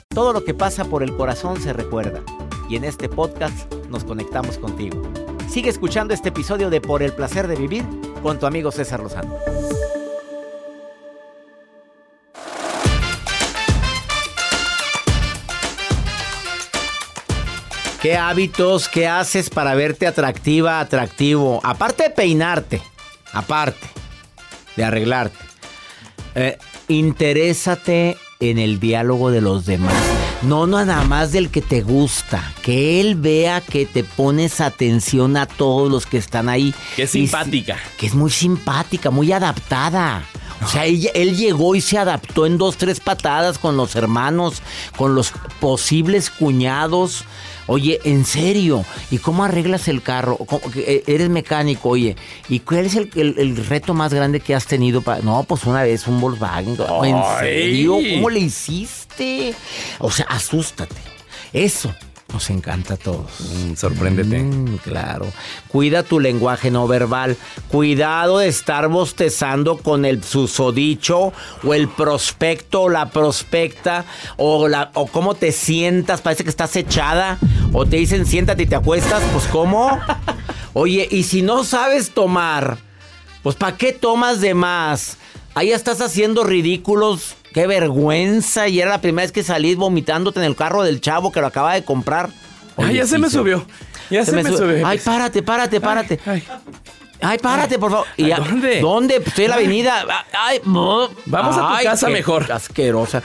Todo 0.10 0.34
lo 0.34 0.44
que 0.44 0.54
pasa 0.54 0.86
por 0.86 1.04
el 1.04 1.16
corazón 1.16 1.62
se 1.62 1.72
recuerda. 1.74 2.22
Y 2.70 2.76
en 2.76 2.84
este 2.84 3.10
podcast 3.10 3.72
nos 3.90 4.04
conectamos 4.04 4.58
contigo. 4.58 5.02
Sigue 5.50 5.70
escuchando 5.70 6.14
este 6.14 6.30
episodio 6.30 6.70
de 6.70 6.80
Por 6.82 7.04
el 7.04 7.12
placer 7.14 7.48
de 7.48 7.56
vivir 7.56 7.84
con 8.24 8.40
tu 8.40 8.46
amigo 8.46 8.72
César 8.72 9.02
Lozano. 9.02 9.36
¿Qué 18.02 18.18
hábitos, 18.18 18.90
qué 18.90 19.08
haces 19.08 19.50
para 19.50 19.76
verte 19.76 20.08
atractiva, 20.08 20.80
atractivo? 20.80 21.60
Aparte 21.64 22.04
de 22.04 22.10
peinarte, 22.10 22.82
aparte 23.32 23.88
de 24.76 24.84
arreglarte. 24.84 25.38
Eh, 26.34 26.58
interésate 26.88 28.18
en 28.40 28.58
el 28.58 28.80
diálogo 28.80 29.30
de 29.30 29.42
los 29.42 29.66
demás. 29.68 29.94
No 30.42 30.66
nada 30.66 31.04
más 31.04 31.32
del 31.32 31.50
que 31.52 31.62
te 31.62 31.82
gusta. 31.82 32.52
Que 32.64 33.00
él 33.00 33.14
vea 33.16 33.62
que 33.62 33.86
te 33.86 34.04
pones 34.04 34.62
atención 34.62 35.38
a 35.38 35.46
todos 35.46 35.92
los 35.92 36.08
que 36.08 36.18
están 36.18 36.50
ahí. 36.50 36.74
Que 36.96 37.04
es 37.04 37.12
simpática. 37.12 37.76
si- 37.76 37.98
que 37.98 38.08
es 38.08 38.16
muy 38.16 38.32
simpática, 38.32 39.12
muy 39.12 39.32
adaptada. 39.32 40.24
O 40.64 40.68
sea, 40.68 40.86
él 40.86 41.36
llegó 41.38 41.76
y 41.76 41.82
se 41.82 41.98
adaptó 41.98 42.46
en 42.46 42.58
dos, 42.58 42.78
tres 42.78 43.00
patadas 43.00 43.58
con 43.58 43.78
los 43.78 43.96
hermanos, 43.96 44.62
con 44.98 45.16
los 45.16 45.34
posibles 45.60 46.30
cuñados. 46.30 47.26
Oye, 47.68 48.00
en 48.04 48.26
serio, 48.26 48.84
¿y 49.12 49.18
cómo 49.20 49.44
arreglas 49.44 49.88
el 49.88 50.02
carro? 50.02 50.38
¿Cómo 50.38 50.70
que, 50.72 50.80
eh, 50.82 51.04
eres 51.08 51.30
mecánico, 51.30 51.90
oye. 51.90 52.16
¿Y 52.50 52.60
cuál 52.60 52.86
es 52.86 52.96
el, 52.96 53.10
el- 53.16 53.36
el 53.40 53.66
reto 53.66 53.94
más 53.94 54.14
grande 54.14 54.40
que 54.40 54.54
has 54.54 54.66
tenido? 54.66 55.02
para 55.02 55.22
No, 55.22 55.44
pues 55.44 55.64
una 55.66 55.84
vez 55.84 56.06
un 56.08 56.20
Volkswagen. 56.20 56.76
¿En 57.06 57.22
serio? 57.40 57.98
¿Cómo 58.16 58.30
le 58.30 58.40
hiciste? 58.42 59.54
O 60.00 60.12
sea, 60.12 60.26
asústate. 60.30 60.96
Eso 61.54 61.94
nos 62.34 62.50
encanta 62.50 62.96
a 62.96 62.98
todos. 62.98 63.32
Mm, 63.40 63.76
sorpréndete. 63.76 64.40
Mm, 64.40 64.78
claro. 64.78 65.28
Cuida 65.68 66.04
tu 66.04 66.20
lenguaje 66.20 66.72
no 66.72 66.88
verbal. 66.88 67.38
Cuidado 67.68 68.40
de 68.40 68.48
estar 68.48 68.88
bostezando 68.88 69.78
con 69.78 70.06
el 70.06 70.24
susodicho 70.24 71.34
o 71.64 71.74
el 71.74 71.90
prospecto 71.90 72.84
o 72.84 72.90
la 72.90 73.10
prospecta 73.10 74.06
o, 74.38 74.68
la, 74.68 74.92
o 74.94 75.08
cómo 75.08 75.36
te 75.36 75.52
sientas. 75.52 76.22
Parece 76.22 76.44
que 76.44 76.50
estás 76.50 76.76
echada 76.76 77.38
o 77.74 77.86
te 77.86 77.98
dicen 77.98 78.26
siéntate 78.26 78.64
y 78.64 78.68
te 78.68 78.76
acuestas. 78.76 79.22
Pues 79.34 79.46
cómo. 79.48 80.00
Oye, 80.74 81.08
y 81.12 81.24
si 81.24 81.42
no 81.42 81.64
sabes 81.64 82.12
tomar, 82.12 82.78
pues 83.44 83.56
¿para 83.56 83.78
qué 83.78 83.92
tomas 83.92 84.40
de 84.40 84.54
más? 84.54 85.18
Ahí 85.54 85.72
estás 85.72 86.00
haciendo 86.00 86.44
ridículos. 86.44 87.36
Qué 87.54 87.68
vergüenza. 87.68 88.68
Y 88.68 88.80
era 88.80 88.90
la 88.92 89.02
primera 89.02 89.24
vez 89.24 89.32
que 89.32 89.44
salís 89.44 89.76
vomitándote 89.78 90.40
en 90.40 90.46
el 90.46 90.56
carro 90.56 90.84
del 90.84 91.02
chavo 91.02 91.32
que 91.32 91.42
lo 91.42 91.48
acaba 91.48 91.74
de 91.74 91.84
comprar. 91.84 92.30
Ay, 92.78 92.96
ya 92.96 93.06
se 93.08 93.18
me 93.18 93.30
subió. 93.30 93.66
Ya 94.10 94.26
se, 94.26 94.32
me 94.32 94.44
subió. 94.44 94.86
Ay, 94.86 95.00
párate, 95.00 95.42
párate, 95.44 95.80
párate. 95.82 96.20
Ay, 96.26 96.44
Ay, 97.22 97.38
párate, 97.38 97.78
por 97.78 97.92
favor. 97.92 98.08
Y 98.18 98.30
¿dónde? 98.30 98.82
¿Dónde? 98.82 99.16
Pues 99.18 99.28
estoy 99.30 99.46
en 99.46 99.50
la 99.52 99.56
avenida. 99.58 100.06
Ay, 100.34 100.60
mo- 100.64 101.08
Vamos 101.28 101.56
a 101.56 101.60
tu 101.60 101.66
Ay, 101.68 101.86
casa 101.86 102.08
qué 102.08 102.14
mejor. 102.14 102.52
Asquerosa. 102.52 103.22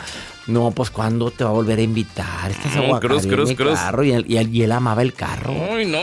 No, 0.48 0.70
pues 0.70 0.90
¿cuándo 0.90 1.30
te 1.30 1.42
va 1.44 1.50
a 1.50 1.52
volver 1.54 1.78
a 1.78 1.82
invitar? 1.82 2.50
Estás 2.50 2.76
No, 2.76 3.00
cruz, 3.00 3.26
cruz, 3.26 3.52
cruz. 3.54 3.78
carro 3.78 4.04
y 4.04 4.12
él, 4.12 4.24
y 4.28 4.36
él- 4.36 4.54
y 4.54 4.62
él 4.62 4.70
amaba 4.72 5.02
el 5.02 5.12
carro. 5.14 5.52
Ay, 5.72 5.86
no. 5.86 5.98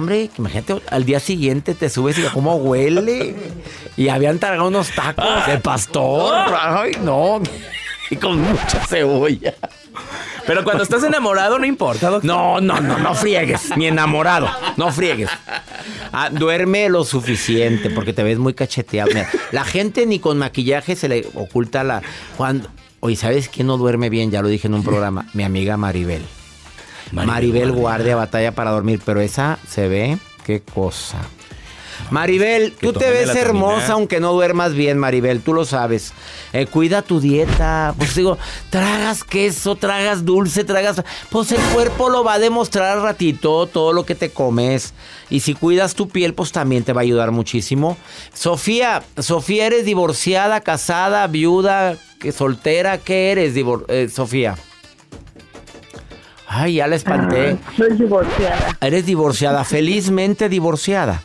Hombre, 0.00 0.30
imagínate, 0.38 0.80
al 0.88 1.04
día 1.04 1.20
siguiente 1.20 1.74
te 1.74 1.90
subes 1.90 2.16
y 2.16 2.22
cómo 2.32 2.56
huele. 2.56 3.36
Y 3.98 4.08
habían 4.08 4.38
tragado 4.38 4.68
unos 4.68 4.90
tacos 4.92 5.46
de 5.46 5.58
pastor. 5.58 6.32
Ay, 6.58 6.92
no. 7.04 7.42
Y 8.08 8.16
con 8.16 8.40
mucha 8.40 8.80
cebolla. 8.86 9.52
Pero 10.46 10.64
cuando 10.64 10.84
estás 10.84 11.04
enamorado 11.04 11.58
no 11.58 11.66
importa, 11.66 12.08
doctor. 12.08 12.24
No, 12.24 12.62
no, 12.62 12.80
no, 12.80 12.98
no 12.98 13.14
friegues. 13.14 13.76
Ni 13.76 13.88
enamorado. 13.88 14.48
No 14.78 14.90
friegues. 14.90 15.28
Ah, 16.12 16.30
duerme 16.30 16.88
lo 16.88 17.04
suficiente 17.04 17.90
porque 17.90 18.14
te 18.14 18.22
ves 18.22 18.38
muy 18.38 18.54
cacheteado. 18.54 19.10
Mira, 19.12 19.28
la 19.52 19.64
gente 19.64 20.06
ni 20.06 20.18
con 20.18 20.38
maquillaje 20.38 20.96
se 20.96 21.10
le 21.10 21.28
oculta 21.34 21.84
la. 21.84 22.00
Cuando. 22.38 22.70
Oye, 23.00 23.16
¿sabes 23.16 23.50
quién 23.50 23.66
no 23.66 23.76
duerme 23.76 24.08
bien? 24.08 24.30
Ya 24.30 24.40
lo 24.40 24.48
dije 24.48 24.66
en 24.66 24.72
un 24.72 24.82
programa. 24.82 25.26
Mi 25.34 25.44
amiga 25.44 25.76
Maribel. 25.76 26.22
Maribel, 27.12 27.72
guardia 27.72 28.16
batalla 28.16 28.52
para 28.52 28.70
dormir, 28.70 29.00
pero 29.04 29.20
esa 29.20 29.58
se 29.68 29.88
ve. 29.88 30.18
Qué 30.44 30.62
cosa. 30.62 31.18
Maribel, 32.10 32.72
tú 32.80 32.92
te 32.92 33.10
ves 33.10 33.34
hermosa 33.36 33.92
aunque 33.92 34.20
no 34.20 34.32
duermas 34.32 34.74
bien, 34.74 34.98
Maribel, 34.98 35.42
tú 35.42 35.52
lo 35.52 35.64
sabes. 35.64 36.12
Eh, 36.52 36.66
cuida 36.66 37.02
tu 37.02 37.20
dieta. 37.20 37.94
Pues 37.96 38.14
digo, 38.14 38.38
tragas 38.70 39.22
queso, 39.22 39.76
tragas 39.76 40.24
dulce, 40.24 40.64
tragas... 40.64 41.02
Pues 41.28 41.52
el 41.52 41.60
cuerpo 41.72 42.08
lo 42.08 42.24
va 42.24 42.34
a 42.34 42.38
demostrar 42.38 42.96
al 42.96 43.02
ratito, 43.02 43.66
todo 43.66 43.92
lo 43.92 44.04
que 44.04 44.14
te 44.14 44.30
comes. 44.30 44.94
Y 45.28 45.40
si 45.40 45.54
cuidas 45.54 45.94
tu 45.94 46.08
piel, 46.08 46.34
pues 46.34 46.50
también 46.50 46.82
te 46.82 46.92
va 46.92 47.02
a 47.02 47.04
ayudar 47.04 47.30
muchísimo. 47.30 47.96
Sofía, 48.32 49.02
Sofía, 49.18 49.66
¿eres 49.66 49.84
divorciada, 49.84 50.60
casada, 50.62 51.26
viuda, 51.28 51.96
soltera? 52.36 52.98
¿Qué 52.98 53.30
eres, 53.30 53.54
eh, 53.88 54.08
Sofía? 54.08 54.56
Ay, 56.62 56.74
ya 56.74 56.86
la 56.86 56.96
espanté. 56.96 57.56
Soy 57.76 57.92
divorciada. 57.96 58.76
Eres 58.80 59.06
divorciada, 59.06 59.64
felizmente 59.64 60.48
divorciada. 60.48 61.22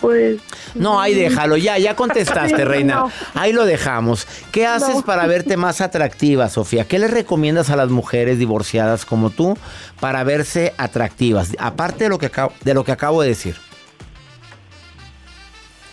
Pues. 0.00 0.40
No, 0.74 1.00
ahí 1.00 1.14
déjalo, 1.14 1.56
ya, 1.56 1.78
ya 1.78 1.96
contestaste, 1.96 2.64
reina. 2.66 2.96
no. 2.96 3.12
Ahí 3.34 3.52
lo 3.52 3.64
dejamos. 3.64 4.26
¿Qué 4.52 4.66
haces 4.66 4.96
No. 4.96 5.02
para 5.02 5.26
verte 5.26 5.56
más 5.56 5.80
atractiva, 5.80 6.48
Sofía? 6.50 6.84
¿Qué 6.84 6.98
le 6.98 7.08
recomiendas 7.08 7.70
a 7.70 7.76
las 7.76 7.88
mujeres 7.88 8.38
divorciadas 8.38 9.06
como 9.06 9.30
tú 9.30 9.56
para 9.98 10.22
verse 10.22 10.74
atractivas? 10.76 11.52
Aparte 11.58 12.04
de 12.04 12.10
lo 12.10 12.18
que 12.18 12.26
acabo, 12.26 12.52
de, 12.62 12.74
lo 12.74 12.84
que 12.84 12.92
acabo 12.92 13.22
de 13.22 13.28
decir. 13.28 13.56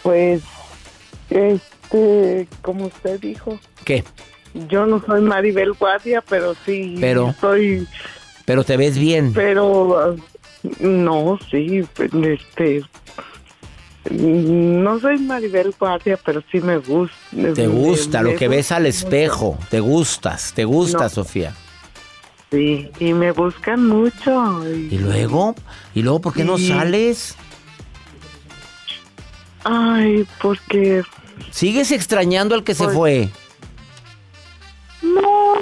Pues. 0.03 0.41
Este. 1.29 2.47
Como 2.61 2.87
usted 2.87 3.19
dijo. 3.21 3.57
¿Qué? 3.85 4.03
Yo 4.69 4.85
no 4.85 5.01
soy 5.05 5.21
Maribel 5.21 5.73
Guardia, 5.73 6.21
pero 6.27 6.55
sí. 6.65 6.97
Pero- 6.99 7.33
Soy. 7.41 7.87
Pero 8.45 8.63
te 8.63 8.77
ves 8.77 8.97
bien. 8.97 9.33
Pero. 9.33 10.15
no, 10.79 11.39
sí. 11.49 11.83
Este. 12.23 12.83
No 14.11 14.99
soy 14.99 15.17
Maribel 15.19 15.73
Guardia, 15.79 16.19
pero 16.25 16.43
sí 16.51 16.59
me 16.59 16.77
gusta. 16.77 17.15
Te 17.55 17.67
gusta 17.67 18.21
lo 18.21 18.35
que 18.35 18.47
ves 18.49 18.71
al 18.71 18.85
espejo. 18.85 19.57
Te 19.69 19.79
gustas, 19.79 20.53
te 20.53 20.65
gusta, 20.65 21.03
No. 21.03 21.09
Sofía. 21.09 21.55
Sí, 22.51 22.89
y 22.99 23.13
me 23.13 23.31
buscan 23.31 23.87
mucho. 23.87 24.61
¿Y 24.69 24.97
luego? 24.99 25.55
¿Y 25.95 26.03
luego 26.03 26.21
por 26.21 26.33
qué 26.33 26.43
no 26.43 26.57
sales? 26.57 27.35
Ay, 29.63 30.27
porque. 30.41 31.03
¿Sigues 31.51 31.91
extrañando 31.91 32.53
al 32.55 32.63
que 32.63 32.75
se 32.75 32.83
Pues- 32.83 32.95
fue? 32.95 33.29
No. 35.03 35.53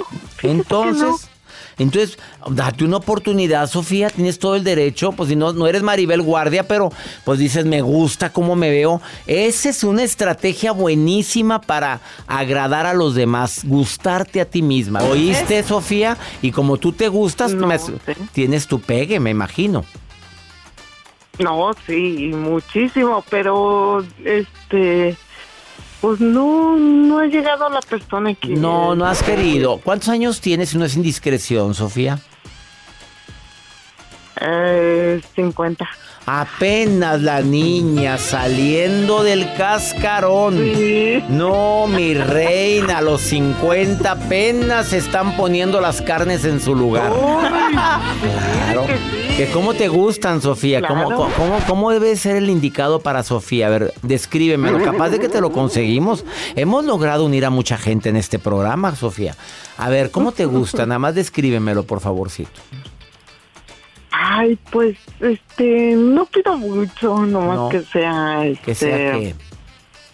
Entonces, 0.42 1.02
no. 1.02 1.32
Entonces, 1.78 2.18
date 2.50 2.84
una 2.84 2.98
oportunidad, 2.98 3.66
Sofía, 3.68 4.10
tienes 4.10 4.38
todo 4.38 4.54
el 4.56 4.62
derecho, 4.62 5.12
pues 5.12 5.30
si 5.30 5.36
no, 5.36 5.52
no 5.54 5.66
eres 5.66 5.82
Maribel 5.82 6.20
Guardia, 6.20 6.68
pero 6.68 6.90
pues 7.24 7.38
dices, 7.38 7.64
me 7.64 7.80
gusta 7.80 8.30
cómo 8.30 8.54
me 8.54 8.68
veo. 8.70 9.00
Esa 9.26 9.70
es 9.70 9.82
una 9.82 10.02
estrategia 10.02 10.72
buenísima 10.72 11.60
para 11.62 12.00
agradar 12.26 12.86
a 12.86 12.92
los 12.94 13.14
demás, 13.14 13.62
gustarte 13.64 14.40
a 14.40 14.44
ti 14.44 14.60
misma. 14.62 15.02
¿Oíste, 15.02 15.62
Sofía? 15.62 16.18
Y 16.42 16.52
como 16.52 16.76
tú 16.76 16.92
te 16.92 17.08
gustas, 17.08 17.54
No, 17.54 17.66
me- 17.66 17.78
sí. 17.78 17.94
tienes 18.32 18.66
tu 18.66 18.78
pegue, 18.78 19.18
me 19.18 19.30
imagino. 19.30 19.84
No, 21.38 21.70
sí, 21.86 22.30
muchísimo, 22.34 23.24
pero 23.30 24.04
este, 24.24 25.16
pues 26.02 26.20
no, 26.20 26.76
no 26.76 27.20
ha 27.20 27.26
llegado 27.26 27.68
la 27.70 27.80
persona 27.80 28.34
que. 28.34 28.48
No, 28.48 28.96
no 28.96 29.06
has 29.06 29.22
querido. 29.22 29.78
¿Cuántos 29.78 30.08
años 30.08 30.40
tienes 30.40 30.70
si 30.70 30.76
no 30.76 30.84
es 30.84 30.96
indiscreción, 30.96 31.74
Sofía? 31.74 32.18
Eh, 34.40 35.22
50. 35.36 35.88
Apenas 36.26 37.20
la 37.20 37.40
niña 37.40 38.16
saliendo 38.16 39.24
del 39.24 39.52
cascarón. 39.54 40.56
No, 41.28 41.86
mi 41.88 42.14
reina, 42.14 42.98
a 42.98 43.02
los 43.02 43.22
50 43.22 44.10
apenas 44.10 44.88
se 44.88 44.98
están 44.98 45.36
poniendo 45.36 45.80
las 45.80 46.00
carnes 46.00 46.44
en 46.44 46.60
su 46.60 46.74
lugar. 46.74 47.12
Claro. 47.12 48.86
Que 49.36 49.50
cómo 49.50 49.74
te 49.74 49.88
gustan, 49.88 50.42
Sofía. 50.42 50.86
¿Cómo, 50.86 51.04
cómo, 51.04 51.58
cómo 51.66 51.90
debe 51.90 52.14
ser 52.16 52.36
el 52.36 52.50
indicado 52.50 53.00
para 53.00 53.22
Sofía? 53.22 53.66
A 53.66 53.70
ver, 53.70 53.94
descríbemelo. 54.02 54.84
Capaz 54.84 55.08
de 55.10 55.18
que 55.18 55.28
te 55.28 55.40
lo 55.40 55.50
conseguimos. 55.50 56.24
Hemos 56.54 56.84
logrado 56.84 57.24
unir 57.24 57.46
a 57.46 57.50
mucha 57.50 57.78
gente 57.78 58.10
en 58.10 58.16
este 58.16 58.38
programa, 58.38 58.94
Sofía. 58.94 59.34
A 59.78 59.88
ver, 59.88 60.10
¿cómo 60.10 60.32
te 60.32 60.44
gusta? 60.44 60.86
Nada 60.86 60.98
más 60.98 61.14
descríbemelo, 61.14 61.84
por 61.84 62.00
favorcito. 62.00 62.60
Ay, 64.34 64.58
pues, 64.70 64.96
este, 65.20 65.94
no 65.94 66.24
pido 66.26 66.56
mucho, 66.56 67.18
nomás 67.26 67.56
No. 67.56 67.68
que 67.68 67.82
sea, 67.82 68.46
este, 68.46 68.62
Que 68.64 68.74
sea 68.74 69.12
que... 69.12 69.34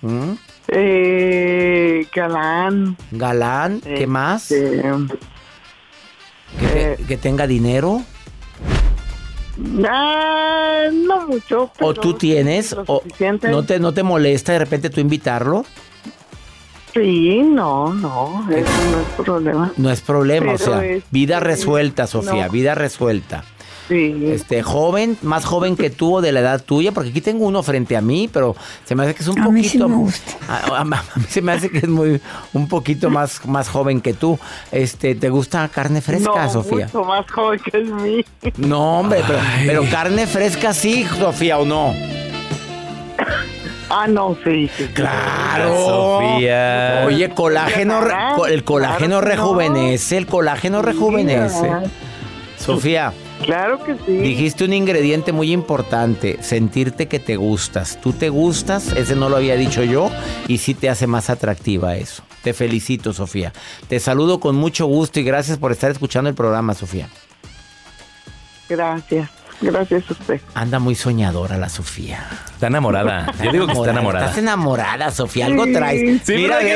¿Mm? 0.02 0.32
eh, 0.68 2.06
galán. 2.14 2.96
Galán, 3.12 3.80
¿qué 3.80 4.06
más? 4.08 4.50
este, 4.50 4.82
Que, 6.58 6.66
te- 6.96 7.04
que 7.04 7.16
tenga 7.16 7.46
dinero. 7.46 8.02
ah, 9.88 10.84
no 10.92 11.26
mucho. 11.28 11.62
¿O 11.64 11.70
pero 11.78 11.94
tú 11.94 12.14
tienes? 12.14 12.74
¿O 12.86 13.02
no 13.50 13.64
te, 13.64 13.78
no 13.78 13.92
te 13.94 14.02
molesta 14.02 14.52
de 14.52 14.58
repente 14.60 14.90
tú 14.90 15.00
invitarlo? 15.00 15.64
Sí, 16.94 17.40
no, 17.42 17.92
no, 17.94 18.46
eso 18.50 18.70
no 18.90 19.00
es 19.00 19.26
problema. 19.26 19.72
No 19.76 19.90
es 19.90 20.00
problema, 20.00 20.52
o 20.54 20.58
sea, 20.58 20.84
es- 20.84 21.04
vida 21.10 21.38
resuelta, 21.38 22.06
Sofía, 22.08 22.46
no. 22.46 22.52
vida 22.52 22.74
resuelta. 22.74 23.44
Sí. 23.88 24.14
Este, 24.26 24.62
joven, 24.62 25.16
más 25.22 25.46
joven 25.46 25.74
que 25.74 25.88
tú 25.88 26.16
o 26.16 26.20
de 26.20 26.30
la 26.30 26.40
edad 26.40 26.62
tuya, 26.62 26.92
porque 26.92 27.08
aquí 27.10 27.22
tengo 27.22 27.46
uno 27.46 27.62
frente 27.62 27.96
a 27.96 28.02
mí, 28.02 28.28
pero 28.30 28.54
se 28.84 28.94
me 28.94 29.04
hace 29.04 29.14
que 29.14 29.22
es 29.22 29.28
un 29.28 29.38
A 29.40 29.44
poquito. 29.46 29.52
mí 29.52 29.64
sí 29.64 29.78
me 29.78 29.86
gusta. 29.96 30.32
A, 30.48 30.56
a- 30.76 30.80
a 30.80 30.84
mí 30.84 31.24
se 31.28 31.40
me 31.40 31.52
hace 31.52 31.70
que 31.70 31.78
es 31.78 31.88
muy, 31.88 32.20
un 32.52 32.68
poquito 32.68 33.08
más, 33.08 33.44
más 33.46 33.68
joven 33.70 34.00
que 34.02 34.12
tú. 34.12 34.38
Este, 34.72 35.14
¿te 35.14 35.30
gusta 35.30 35.66
carne 35.68 36.00
fresca, 36.02 36.44
no, 36.44 36.50
Sofía? 36.52 36.84
mucho 36.86 37.02
más 37.04 37.30
joven 37.30 37.60
que 37.60 37.76
el 37.78 37.92
mío. 37.94 38.24
No, 38.58 39.00
hombre, 39.00 39.22
pero, 39.26 39.38
pero 39.66 39.84
carne 39.90 40.26
fresca 40.26 40.74
sí, 40.74 41.06
Sofía, 41.18 41.58
¿o 41.58 41.64
no? 41.64 41.94
Ah, 43.90 44.06
no, 44.06 44.36
sí, 44.44 44.70
sí. 44.76 44.84
Claro. 44.92 45.74
Sofía. 45.76 47.04
Oye, 47.06 47.30
colágeno, 47.30 48.00
el 48.46 48.62
colágeno 48.64 49.20
rejuvenece, 49.22 50.18
el 50.18 50.26
colágeno 50.26 50.82
rejuvenece. 50.82 51.70
Sofía, 52.58 53.12
Claro 53.42 53.82
que 53.84 53.94
sí. 54.04 54.12
dijiste 54.12 54.64
un 54.64 54.72
ingrediente 54.72 55.32
muy 55.32 55.52
importante, 55.52 56.42
sentirte 56.42 57.06
que 57.06 57.18
te 57.18 57.36
gustas. 57.36 58.00
Tú 58.00 58.12
te 58.12 58.28
gustas, 58.28 58.92
ese 58.92 59.14
no 59.16 59.28
lo 59.28 59.36
había 59.36 59.56
dicho 59.56 59.82
yo, 59.84 60.10
y 60.48 60.58
sí 60.58 60.74
te 60.74 60.88
hace 60.88 61.06
más 61.06 61.30
atractiva 61.30 61.96
eso. 61.96 62.22
Te 62.42 62.52
felicito, 62.52 63.12
Sofía. 63.12 63.52
Te 63.88 64.00
saludo 64.00 64.40
con 64.40 64.56
mucho 64.56 64.86
gusto 64.86 65.20
y 65.20 65.24
gracias 65.24 65.58
por 65.58 65.72
estar 65.72 65.90
escuchando 65.90 66.30
el 66.30 66.36
programa, 66.36 66.74
Sofía. 66.74 67.08
Gracias. 68.68 69.30
Gracias 69.60 70.04
a 70.08 70.12
usted. 70.12 70.40
Anda 70.54 70.78
muy 70.78 70.94
soñadora 70.94 71.56
la 71.58 71.68
Sofía. 71.68 72.26
Está 72.54 72.68
enamorada. 72.68 73.32
Yo 73.42 73.50
digo 73.52 73.66
que 73.66 73.72
está 73.72 73.90
enamorada. 73.90 74.26
Estás 74.26 74.38
enamorada, 74.38 75.10
Sofía. 75.10 75.46
Algo 75.46 75.64
traes. 75.72 76.22
Sí, 76.24 76.34
Mira, 76.36 76.58
te, 76.60 76.74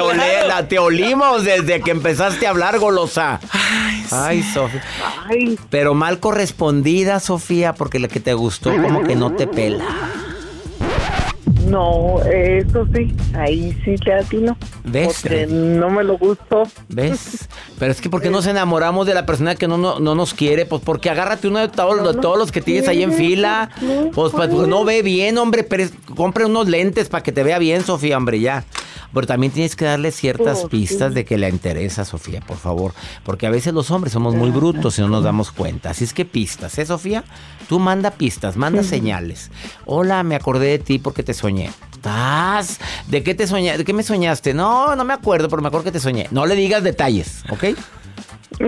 olé- 0.00 0.14
Claro. 0.14 0.48
la 0.48 0.68
te 0.68 0.78
olimos 0.78 1.44
desde 1.44 1.80
que 1.80 1.90
empezaste 1.90 2.46
a 2.46 2.50
hablar, 2.50 2.78
golosa. 2.78 3.38
Ay, 4.10 4.42
Sofía. 4.42 4.82
Ay, 5.28 5.58
Pero 5.70 5.94
mal 5.94 6.18
correspondida, 6.20 7.20
Sofía, 7.20 7.74
porque 7.74 7.98
la 7.98 8.08
que 8.08 8.20
te 8.20 8.34
gustó 8.34 8.70
como 8.80 9.02
que 9.02 9.14
no 9.16 9.32
te 9.32 9.46
pela. 9.46 9.84
No, 11.66 12.20
eso 12.22 12.86
sí, 12.94 13.14
ahí 13.34 13.76
sí 13.84 13.96
le 14.04 14.14
atino. 14.14 14.56
¿Ves? 14.84 15.18
Porque 15.22 15.46
no 15.46 15.90
me 15.90 16.04
lo 16.04 16.16
gustó. 16.18 16.62
¿Ves? 16.88 17.48
Pero 17.78 17.92
es 17.92 18.00
que 18.00 18.08
¿por 18.08 18.22
qué 18.22 18.30
nos 18.30 18.46
enamoramos 18.46 19.06
de 19.06 19.14
la 19.14 19.26
persona 19.26 19.54
que 19.54 19.68
no, 19.68 19.76
no, 19.78 19.98
no 20.00 20.14
nos 20.14 20.32
quiere? 20.34 20.66
Pues 20.66 20.82
porque 20.82 21.10
agárrate 21.10 21.48
uno 21.48 21.58
de 21.58 21.68
todos, 21.68 22.14
de 22.14 22.20
todos 22.20 22.38
los 22.38 22.52
que 22.52 22.60
tienes 22.62 22.88
ahí 22.88 23.02
en 23.02 23.12
fila. 23.12 23.70
Pues, 24.14 24.32
pues, 24.32 24.48
pues, 24.48 24.68
no 24.68 24.84
ve 24.84 25.02
bien, 25.02 25.38
hombre. 25.38 25.62
Pero 25.64 25.82
es- 25.84 25.92
compre 26.14 26.44
unos 26.44 26.68
lentes 26.68 27.08
para 27.08 27.22
que 27.22 27.32
te 27.32 27.42
vea 27.42 27.58
bien, 27.58 27.84
Sofía, 27.84 28.16
hombre, 28.16 28.40
ya. 28.40 28.64
Pero 29.14 29.26
también 29.26 29.50
tienes 29.52 29.76
que 29.76 29.86
darle 29.86 30.10
ciertas 30.10 30.58
Pues, 30.60 30.70
pistas 30.70 31.08
sí. 31.10 31.14
de 31.14 31.24
que 31.24 31.38
le 31.38 31.48
interesa, 31.48 32.04
Sofía, 32.04 32.40
por 32.42 32.58
favor. 32.58 32.92
Porque 33.24 33.46
a 33.46 33.50
veces 33.50 33.72
los 33.72 33.90
hombres 33.90 34.12
somos 34.12 34.34
muy 34.34 34.50
brutos 34.50 34.98
y 34.98 35.02
no 35.02 35.08
nos 35.08 35.24
damos 35.24 35.52
cuenta. 35.52 35.90
Así 35.90 36.04
es 36.04 36.12
que 36.12 36.26
pistas, 36.26 36.76
¿eh, 36.78 36.84
Sofía? 36.84 37.24
Tú 37.66 37.78
manda 37.78 38.10
pistas, 38.10 38.56
manda 38.58 38.82
señales. 38.82 39.50
Hola, 39.86 40.22
me 40.22 40.34
acordé 40.34 40.66
de 40.68 40.78
ti 40.80 40.98
porque 40.98 41.22
te 41.22 41.32
soñé. 41.32 41.55
¿Estás? 41.64 42.78
¿De 43.08 43.22
qué 43.22 43.34
te 43.34 43.46
soñaste? 43.46 43.78
¿De 43.78 43.84
qué 43.84 43.92
me 43.92 44.02
soñaste? 44.02 44.54
No, 44.54 44.94
no 44.94 45.04
me 45.04 45.14
acuerdo, 45.14 45.48
pero 45.48 45.60
me 45.62 45.68
acuerdo 45.68 45.84
que 45.84 45.92
te 45.92 46.00
soñé. 46.00 46.28
No 46.30 46.46
le 46.46 46.54
digas 46.54 46.82
detalles, 46.82 47.42
¿ok? 47.50 47.64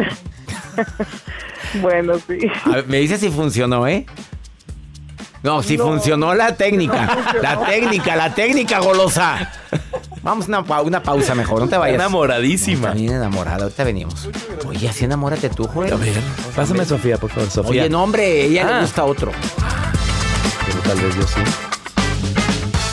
Bueno, 1.83 2.14
sí. 2.27 2.38
A 2.64 2.68
ver, 2.70 2.87
me 2.87 2.98
dice 2.98 3.18
si 3.18 3.29
funcionó, 3.31 3.87
¿eh? 3.87 4.07
No, 5.42 5.62
si 5.62 5.77
No. 5.77 5.85
funcionó 5.85 6.35
la 6.35 6.57
técnica. 6.57 7.35
La 7.42 7.64
técnica, 7.64 8.16
la 8.16 8.35
técnica 8.35 8.81
golosa. 8.81 9.53
Vamos 10.22 10.46
a 10.46 10.48
una, 10.48 10.64
pa- 10.64 10.83
una 10.83 11.03
pausa 11.03 11.35
mejor, 11.35 11.61
no 11.61 11.68
te 11.68 11.77
vayas. 11.77 11.94
Enamoradísima. 11.96 12.88
Está 12.88 12.98
bien 12.98 13.12
enamorada, 13.14 13.64
ahorita 13.64 13.85
venimos. 13.85 14.29
Oye, 14.66 14.88
así 14.88 15.05
enamórate 15.05 15.48
tú, 15.51 15.64
Joel. 15.68 15.92
A 15.92 15.96
ver, 15.96 16.14
pásame 16.57 16.83
a 16.83 16.85
Sofía, 16.87 17.18
por 17.18 17.31
favor, 17.31 17.51
Sofía. 17.51 17.83
Oye, 17.83 17.90
no, 17.90 18.03
hombre, 18.03 18.44
ella 18.46 18.66
Ah. 18.68 18.74
le 18.77 18.81
gusta 18.83 19.05
otro. 19.05 19.31
Pero 20.66 20.79
tal 20.81 21.01
vez 21.01 21.14
yo 21.16 21.22
sí. 21.22 21.40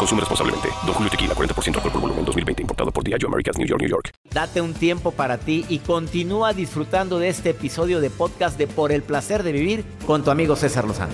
Consume 0.00 0.20
responsablemente. 0.20 0.70
Don 0.86 0.94
Julio 0.94 1.10
Tequila, 1.10 1.34
40% 1.34 1.76
alcohol 1.76 1.92
por 1.92 2.00
volumen, 2.00 2.24
2020. 2.24 2.62
Importado 2.62 2.90
por 2.90 3.04
Diageo 3.04 3.28
Americas, 3.28 3.58
New 3.58 3.66
York, 3.66 3.82
New 3.82 3.90
York. 3.90 4.12
Date 4.32 4.62
un 4.62 4.72
tiempo 4.72 5.10
para 5.12 5.36
ti 5.36 5.66
y 5.68 5.80
continúa 5.80 6.54
disfrutando 6.54 7.18
de 7.18 7.28
este 7.28 7.50
episodio 7.50 8.00
de 8.00 8.08
podcast 8.08 8.56
de 8.56 8.66
Por 8.66 8.92
el 8.92 9.02
placer 9.02 9.42
de 9.42 9.52
vivir 9.52 9.84
con 10.06 10.24
tu 10.24 10.30
amigo 10.30 10.56
César 10.56 10.86
Lozano. 10.86 11.12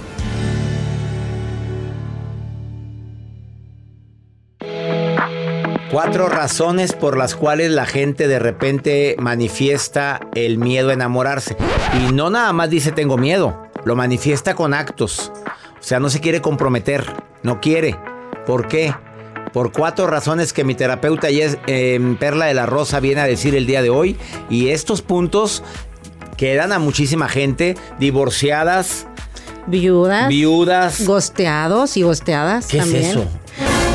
Cuatro 5.91 6.29
razones 6.29 6.93
por 6.93 7.17
las 7.17 7.35
cuales 7.35 7.73
la 7.73 7.87
gente 7.87 8.29
de 8.29 8.39
repente 8.39 9.17
manifiesta 9.19 10.21
el 10.37 10.59
miedo 10.59 10.91
a 10.91 10.93
enamorarse. 10.93 11.57
Y 11.99 12.13
no 12.13 12.31
nada 12.31 12.53
más 12.53 12.71
dice 12.71 12.93
tengo 12.93 13.19
miedo. 13.19 13.67
lo 13.85 13.97
manifiesta 13.97 14.55
con 14.55 14.75
actos. 14.75 15.33
O 15.81 15.83
sea, 15.83 15.99
no 15.99 16.09
se 16.09 16.21
quiere 16.21 16.41
comprometer, 16.41 17.05
no 17.43 17.61
quiere. 17.61 17.97
¿Por 18.47 18.69
qué? 18.69 18.95
Por 19.53 19.73
cuatro 19.73 20.07
razones 20.07 20.53
que 20.53 20.65
mi 20.65 20.75
terapeuta 20.75 21.29
eh, 21.31 22.17
Perla 22.19 22.47
de 22.47 22.55
la 22.55 22.67
Rosa 22.67 23.01
viene 23.01 23.21
a 23.23 23.27
decir 23.27 23.55
el 23.55 23.67
día 23.67 23.83
de 23.83 23.91
hoy. 23.91 24.17
Y 24.51 24.69
estos 24.69 25.03
puntos 25.03 25.63
quedan 26.37 26.73
a 26.73 26.79
muchísima 26.79 27.29
gente 27.29 27.77
divorciadas, 27.99 29.07
viudas, 29.67 30.29
viudas, 30.29 31.07
gosteados 31.07 31.97
y 31.97 32.03
gosteadas 32.03 32.67
¿Qué 32.67 32.79
también. 32.79 33.03
es 33.05 33.11
eso? 33.11 33.25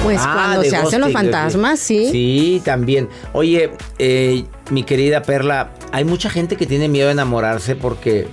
Pues 0.03 0.19
Ah, 0.23 0.31
cuando 0.33 0.63
se 0.63 0.75
hacen 0.75 1.01
los 1.01 1.11
fantasmas, 1.11 1.79
sí. 1.79 2.09
Sí, 2.11 2.61
también. 2.65 3.07
Oye, 3.33 3.71
eh, 3.99 4.45
mi 4.71 4.83
querida 4.83 5.21
Perla, 5.21 5.73
hay 5.91 6.03
mucha 6.05 6.29
gente 6.31 6.55
que 6.55 6.65
tiene 6.65 6.87
miedo 6.87 7.05
de 7.07 7.13
enamorarse 7.13 7.75
porque, 7.75 8.27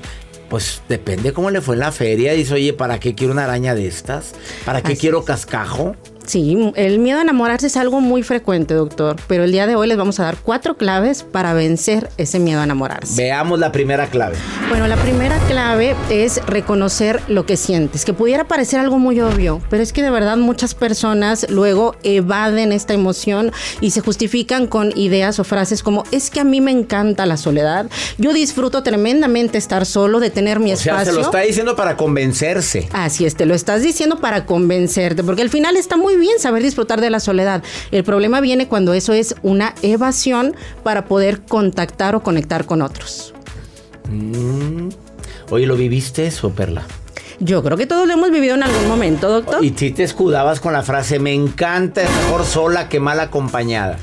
pues, 0.48 0.82
depende 0.88 1.32
cómo 1.32 1.50
le 1.50 1.60
fue 1.60 1.74
en 1.74 1.80
la 1.80 1.92
feria. 1.92 2.32
Dice, 2.32 2.54
oye, 2.54 2.72
¿para 2.72 2.98
qué 3.00 3.14
quiero 3.14 3.32
una 3.32 3.44
araña 3.44 3.74
de 3.74 3.86
estas? 3.86 4.32
¿Para 4.64 4.82
qué 4.82 4.92
Así 4.92 5.00
quiero 5.00 5.24
cascajo? 5.24 5.96
Sí, 6.28 6.72
el 6.76 6.98
miedo 6.98 7.18
a 7.18 7.22
enamorarse 7.22 7.68
es 7.68 7.76
algo 7.78 8.00
muy 8.02 8.22
frecuente, 8.22 8.74
doctor. 8.74 9.16
Pero 9.26 9.44
el 9.44 9.52
día 9.52 9.66
de 9.66 9.76
hoy 9.76 9.88
les 9.88 9.96
vamos 9.96 10.20
a 10.20 10.24
dar 10.24 10.36
cuatro 10.42 10.76
claves 10.76 11.22
para 11.22 11.54
vencer 11.54 12.10
ese 12.18 12.38
miedo 12.38 12.60
a 12.60 12.64
enamorarse. 12.64 13.20
Veamos 13.20 13.58
la 13.58 13.72
primera 13.72 14.08
clave. 14.08 14.36
Bueno, 14.68 14.86
la 14.86 14.96
primera 14.96 15.38
clave 15.48 15.96
es 16.10 16.44
reconocer 16.46 17.22
lo 17.28 17.46
que 17.46 17.56
sientes, 17.56 18.04
que 18.04 18.12
pudiera 18.12 18.44
parecer 18.44 18.78
algo 18.78 18.98
muy 18.98 19.18
obvio, 19.20 19.62
pero 19.70 19.82
es 19.82 19.94
que 19.94 20.02
de 20.02 20.10
verdad 20.10 20.36
muchas 20.36 20.74
personas 20.74 21.46
luego 21.48 21.96
evaden 22.02 22.72
esta 22.72 22.92
emoción 22.92 23.50
y 23.80 23.92
se 23.92 24.02
justifican 24.02 24.66
con 24.66 24.92
ideas 24.98 25.38
o 25.38 25.44
frases 25.44 25.82
como 25.82 26.04
es 26.12 26.28
que 26.28 26.40
a 26.40 26.44
mí 26.44 26.60
me 26.60 26.70
encanta 26.70 27.24
la 27.24 27.38
soledad, 27.38 27.86
yo 28.18 28.34
disfruto 28.34 28.82
tremendamente 28.82 29.56
estar 29.56 29.86
solo, 29.86 30.20
de 30.20 30.28
tener 30.28 30.60
mi 30.60 30.74
O 30.74 30.76
sea, 30.76 30.92
espacio. 30.92 31.12
se 31.14 31.18
lo 31.18 31.24
está 31.24 31.40
diciendo 31.40 31.74
para 31.74 31.96
convencerse. 31.96 32.86
Así 32.92 33.24
es, 33.24 33.34
te 33.34 33.46
lo 33.46 33.54
estás 33.54 33.82
diciendo 33.82 34.18
para 34.20 34.44
convencerte, 34.44 35.24
porque 35.24 35.40
al 35.40 35.48
final 35.50 35.76
está 35.78 35.96
muy 35.96 36.16
bien 36.18 36.38
saber 36.38 36.62
disfrutar 36.62 37.00
de 37.00 37.10
la 37.10 37.20
soledad. 37.20 37.62
El 37.90 38.04
problema 38.04 38.40
viene 38.40 38.68
cuando 38.68 38.94
eso 38.94 39.12
es 39.12 39.34
una 39.42 39.74
evasión 39.82 40.54
para 40.82 41.06
poder 41.06 41.42
contactar 41.42 42.14
o 42.14 42.22
conectar 42.22 42.66
con 42.66 42.82
otros. 42.82 43.34
Mm. 44.10 44.88
Oye, 45.50 45.66
¿lo 45.66 45.76
viviste 45.76 46.26
eso, 46.26 46.50
Perla? 46.50 46.84
Yo 47.40 47.62
creo 47.62 47.76
que 47.76 47.86
todos 47.86 48.06
lo 48.08 48.14
hemos 48.14 48.32
vivido 48.32 48.56
en 48.56 48.64
algún 48.64 48.88
momento, 48.88 49.30
doctor. 49.30 49.64
Y 49.64 49.72
si 49.76 49.92
te 49.92 50.02
escudabas 50.02 50.58
con 50.58 50.72
la 50.72 50.82
frase, 50.82 51.20
me 51.20 51.32
encanta, 51.32 52.02
es 52.02 52.10
mejor 52.10 52.44
sola 52.44 52.88
que 52.88 52.98
mal 52.98 53.20
acompañada. 53.20 53.96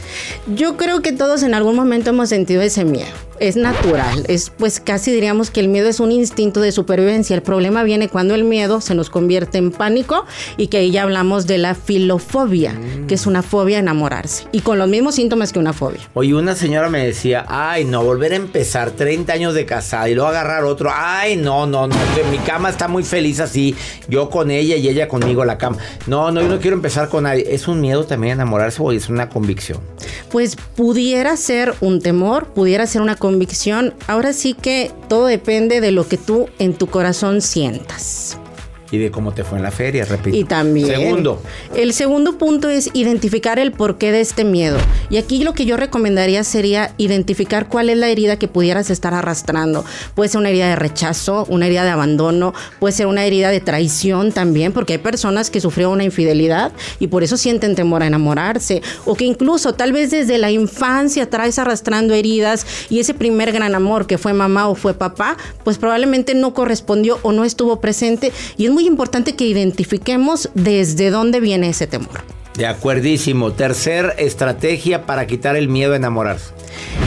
Yo 0.48 0.78
creo 0.78 1.02
que 1.02 1.12
todos 1.12 1.44
en 1.44 1.54
algún 1.54 1.76
momento 1.76 2.12
hemos 2.12 2.30
sentido 2.30 2.62
ese 2.62 2.86
miedo. 2.86 3.12
Es 3.40 3.58
natural, 3.58 4.24
es 4.30 4.50
pues 4.50 4.80
casi 4.80 5.12
diríamos 5.12 5.50
que 5.52 5.60
el 5.60 5.68
miedo 5.68 5.90
es 5.90 6.00
un 6.00 6.12
instinto 6.12 6.62
de 6.62 6.72
supervivencia. 6.72 7.36
El 7.36 7.42
problema 7.42 7.84
viene 7.84 8.08
cuando 8.08 8.34
el 8.34 8.46
miedo 8.46 8.80
se 8.80 8.96
nos 8.96 9.10
convierte 9.10 9.58
en 9.58 9.72
pánico 9.72 10.26
y 10.56 10.68
que 10.68 10.78
ahí 10.78 10.92
ya 10.92 11.04
hablamos 11.04 11.46
de 11.46 11.58
la 11.58 11.76
filofobia, 11.76 12.74
que 13.08 13.16
es 13.16 13.28
una 13.28 13.42
fobia 13.42 13.78
a 13.78 13.80
enamorarse 13.82 14.48
y 14.52 14.62
con 14.62 14.80
los 14.80 14.88
mismos 14.88 15.16
síntomas 15.16 15.52
que 15.52 15.60
una 15.60 15.74
fobia. 15.74 16.00
Oye, 16.14 16.34
una 16.34 16.56
señora 16.56 16.90
me 16.90 17.06
decía, 17.06 17.46
ay, 17.48 17.84
no, 17.84 18.04
volver 18.04 18.32
a 18.32 18.38
empezar 18.38 18.92
30 18.92 19.34
años 19.34 19.54
de 19.54 19.66
casada 19.66 20.08
y 20.10 20.16
luego 20.16 20.30
agarrar 20.30 20.64
otro, 20.64 20.90
ay, 20.94 21.36
no, 21.36 21.68
no, 21.68 21.88
no, 21.88 21.96
que 22.16 22.24
mi 22.32 22.38
cama 22.38 22.70
está 22.70 22.88
muy 22.88 23.04
feliz 23.04 23.42
así, 23.42 23.76
yo 24.08 24.30
con 24.30 24.50
ella 24.50 24.78
y 24.78 24.88
ella 24.88 25.08
conmigo 25.08 25.44
la 25.44 25.58
cama. 25.58 25.78
No, 26.08 26.32
no, 26.32 26.42
yo 26.42 26.48
no 26.48 26.60
quiero 26.60 26.78
empezar 26.78 27.10
con 27.10 27.24
nadie. 27.24 27.46
¿Es 27.54 27.68
un 27.68 27.82
miedo 27.82 28.06
también 28.06 28.34
enamorarse 28.34 28.82
o 28.82 28.92
es 28.92 29.10
una 29.10 29.30
convicción? 29.30 29.80
Pues 30.32 30.56
pudiera 30.56 31.36
ser 31.38 31.74
un 31.82 32.02
temor, 32.02 32.48
pudiera 32.48 32.86
ser 32.88 33.02
una 33.02 33.16
convicción. 33.26 33.96
Ahora 34.06 34.34
sí 34.34 34.54
que 34.54 34.92
todo 35.10 35.26
depende 35.26 35.82
de 35.82 35.90
lo 35.90 36.08
que 36.08 36.18
tú 36.18 36.48
en 36.60 36.76
tu 36.76 36.86
corazón 36.86 37.42
sientas. 37.42 38.38
Y 38.96 38.98
de 38.98 39.12
cómo 39.12 39.34
te 39.34 39.44
fue 39.44 39.58
en 39.58 39.64
la 39.64 39.72
feria, 39.72 40.06
repito. 40.06 40.38
Y 40.38 40.46
también. 40.46 40.88
Segundo. 40.88 41.42
El 41.76 41.92
segundo 41.92 42.38
punto 42.38 42.70
es 42.70 42.90
identificar 42.94 43.60
el 43.60 43.74
porqué 43.74 44.14
de 44.14 44.22
este 44.22 44.46
miedo. 44.46 44.78
Y 45.10 45.18
aquí 45.18 45.44
lo 45.44 45.54
que 45.54 45.66
yo 45.66 45.76
recomendaría 45.76 46.46
sería 46.46 46.94
identificar 46.98 47.68
cuál 47.68 47.90
es 47.90 47.98
la 47.98 48.08
herida 48.08 48.40
que 48.40 48.48
pudieras 48.48 48.90
estar 48.90 49.14
arrastrando. 49.14 49.84
Puede 50.14 50.30
ser 50.30 50.40
una 50.40 50.50
herida 50.50 50.70
de 50.70 50.78
rechazo, 50.78 51.46
una 51.50 51.66
herida 51.66 51.84
de 51.84 51.90
abandono, 51.90 52.54
puede 52.80 52.94
ser 52.94 53.08
una 53.08 53.26
herida 53.26 53.50
de 53.50 53.60
traición 53.60 54.32
también, 54.32 54.72
porque 54.72 54.94
hay 54.94 55.00
personas 55.00 55.50
que 55.50 55.60
sufrieron 55.60 55.96
una 55.96 56.06
infidelidad 56.06 56.72
y 57.02 57.08
por 57.08 57.22
eso 57.24 57.36
sienten 57.36 57.76
temor 57.76 58.02
a 58.02 58.08
enamorarse. 58.08 58.82
O 59.04 59.16
que 59.16 59.26
incluso 59.26 59.74
tal 59.74 59.92
vez 59.92 60.12
desde 60.12 60.38
la 60.38 60.52
infancia 60.52 61.30
traes 61.30 61.60
arrastrando 61.60 62.14
heridas 62.14 62.66
y 62.90 63.00
ese 63.02 63.14
primer 63.14 63.52
gran 63.52 63.76
amor 63.76 64.08
que 64.08 64.18
fue 64.18 64.32
mamá 64.32 64.70
o 64.70 64.76
fue 64.76 64.94
papá, 64.94 65.36
pues 65.66 65.78
probablemente 65.78 66.34
no 66.34 66.54
correspondió 66.54 67.20
o 67.24 67.34
no 67.34 67.44
estuvo 67.44 67.82
presente. 67.82 68.32
Y 68.56 68.66
es 68.66 68.72
muy 68.72 68.85
importante 68.86 69.36
que 69.36 69.46
identifiquemos 69.46 70.50
desde 70.54 71.10
dónde 71.10 71.40
viene 71.40 71.70
ese 71.70 71.88
temor. 71.88 72.22
De 72.58 72.66
acuerdísimo. 72.68 73.52
Tercer 73.52 74.14
estrategia 74.18 75.06
para 75.06 75.28
quitar 75.28 75.56
el 75.58 75.68
miedo 75.68 75.92
a 75.94 75.98
enamorarse. 75.98 76.52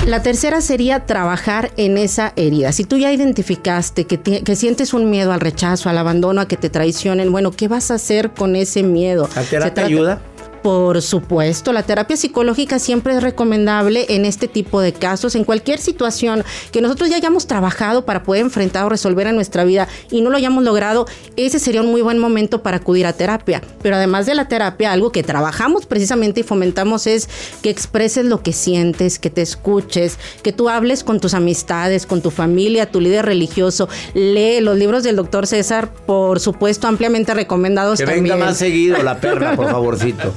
La 0.07 0.23
tercera 0.23 0.61
sería 0.61 1.07
trabajar 1.07 1.71
en 1.77 1.97
esa 1.99 2.33
herida. 2.37 2.73
Si 2.73 2.85
tú 2.85 2.99
ya 2.99 3.13
identificaste 3.13 4.05
que, 4.05 4.57
sientes 4.57 4.93
un 4.93 5.09
miedo 5.11 5.33
al 5.33 5.41
rechazo, 5.41 5.89
al 5.89 5.97
abandono, 5.99 6.41
a 6.43 6.49
que 6.49 6.57
te 6.57 6.69
traicionen, 6.71 7.33
bueno, 7.33 7.51
¿qué 7.51 7.69
vas 7.69 7.91
a 7.91 7.95
hacer 7.95 8.31
con 8.31 8.57
ese 8.57 8.83
miedo? 8.83 9.29
¿La 9.35 9.43
Se 9.43 9.51
terapia 9.51 9.75
trata- 9.75 9.87
ayuda? 9.87 10.21
Por 10.63 11.01
supuesto, 11.03 11.73
la 11.73 11.85
terapia 11.85 12.17
psicológica 12.17 12.79
siempre 12.79 13.15
es 13.17 13.23
recomendable 13.23 14.07
en 14.09 14.25
este 14.25 14.49
tipo 14.49 14.81
de 14.81 14.93
casos, 14.93 15.35
en 15.35 15.45
cualquier 15.45 15.79
situación 15.79 16.45
que 16.73 16.81
nosotros 16.81 17.11
ya 17.11 17.17
hayamos 17.17 17.47
trabajado 17.47 18.05
para 18.05 18.23
poder 18.23 18.43
enfrentar 18.43 18.85
o 18.85 18.89
resolver 18.89 19.27
en 19.29 19.37
nuestra 19.37 19.65
vida 19.65 19.89
y 20.11 20.21
no 20.21 20.31
lo 20.31 20.37
hayamos 20.37 20.65
logrado, 20.65 21.07
ese 21.37 21.59
sería 21.59 21.81
un 21.81 21.91
muy 21.91 22.03
buen 22.03 22.19
momento 22.19 22.63
para 22.63 22.79
acudir 22.79 23.07
a 23.07 23.13
terapia. 23.13 23.63
Pero 23.83 23.97
además 23.97 24.27
de 24.27 24.35
la 24.35 24.49
terapia, 24.49 24.93
algo 24.93 25.13
que 25.13 25.23
trabajamos 25.23 25.87
precisamente 25.87 26.41
y 26.41 26.43
fomentamos 26.43 27.07
es 27.07 27.29
que 27.63 27.71
expreses 27.71 28.25
lo 28.25 28.43
que 28.43 28.53
sientes, 28.53 29.19
que 29.19 29.31
te 29.31 29.43
escuches, 29.43 30.19
que 30.43 30.53
tú 30.53 30.69
hables 30.69 31.05
con 31.05 31.21
tus 31.21 31.35
amistades, 31.35 32.05
con 32.07 32.21
tu 32.21 32.31
familia, 32.31 32.91
tu 32.91 33.01
líder 33.01 33.27
religioso. 33.27 33.89
Lee 34.15 34.61
los 34.61 34.77
libros 34.77 35.03
del 35.05 35.17
doctor 35.17 35.47
César, 35.47 35.93
por 35.93 36.41
supuesto, 36.41 36.89
ampliamente 36.89 37.33
recomendados 37.33 37.99
Que 37.99 38.05
también. 38.07 38.25
venga 38.25 38.37
más 38.37 38.57
seguido 38.59 39.03
la 39.03 39.21
perla, 39.21 39.55
por 39.55 39.67
favorcito. 39.71 40.35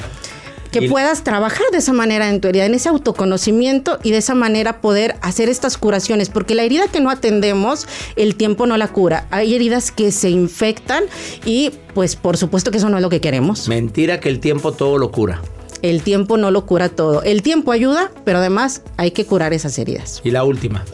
Que 0.72 0.86
Y- 0.86 0.90
puedas 0.90 1.24
trabajar 1.24 1.66
de 1.72 1.78
esa 1.80 1.94
manera 1.94 2.30
en 2.30 2.40
tu 2.42 2.48
herida, 2.48 2.66
en 2.66 2.74
ese 2.74 2.90
autoconocimiento 2.90 4.00
y 4.04 4.12
de 4.12 4.18
esa 4.18 4.36
manera 4.36 4.82
poder 4.82 5.16
hacer 5.22 5.50
estas 5.50 5.78
curaciones, 5.78 6.30
porque 6.30 6.56
la 6.56 6.64
herida 6.64 6.88
que 6.88 7.00
no 7.00 7.10
atendemos, 7.10 7.88
el 8.16 8.36
tiempo 8.36 8.66
no 8.66 8.78
la 8.78 8.88
cura. 8.88 9.28
Hay 9.32 9.54
heridas 9.54 9.92
que 9.92 10.12
se 10.12 10.30
infectan 10.30 11.04
y 11.46 11.72
pues 11.94 12.16
por 12.16 12.38
supuesto 12.38 12.72
que 12.72 12.78
eso 12.78 12.90
no 12.90 12.98
es 12.98 13.04
lo 13.04 13.10
que 13.10 13.22
queremos. 13.22 13.68
Mentira 13.68 14.20
que 14.20 14.30
el 14.30 14.40
tiempo 14.40 14.72
todo 14.72 14.98
lo 14.98 15.12
cura. 15.12 15.42
El 15.82 16.04
tiempo 16.04 16.38
no 16.38 16.52
lo 16.52 16.68
cura 16.68 16.90
todo. 16.90 17.24
El 17.24 17.42
tiempo 17.42 17.72
ayuda, 17.72 18.12
pero 18.24 18.38
además 18.38 18.84
hay 18.98 19.12
que 19.12 19.26
curar 19.26 19.52
esas 19.52 19.80
heridas. 19.80 20.22
Y 20.24 20.30
la 20.30 20.44
última. 20.44 20.86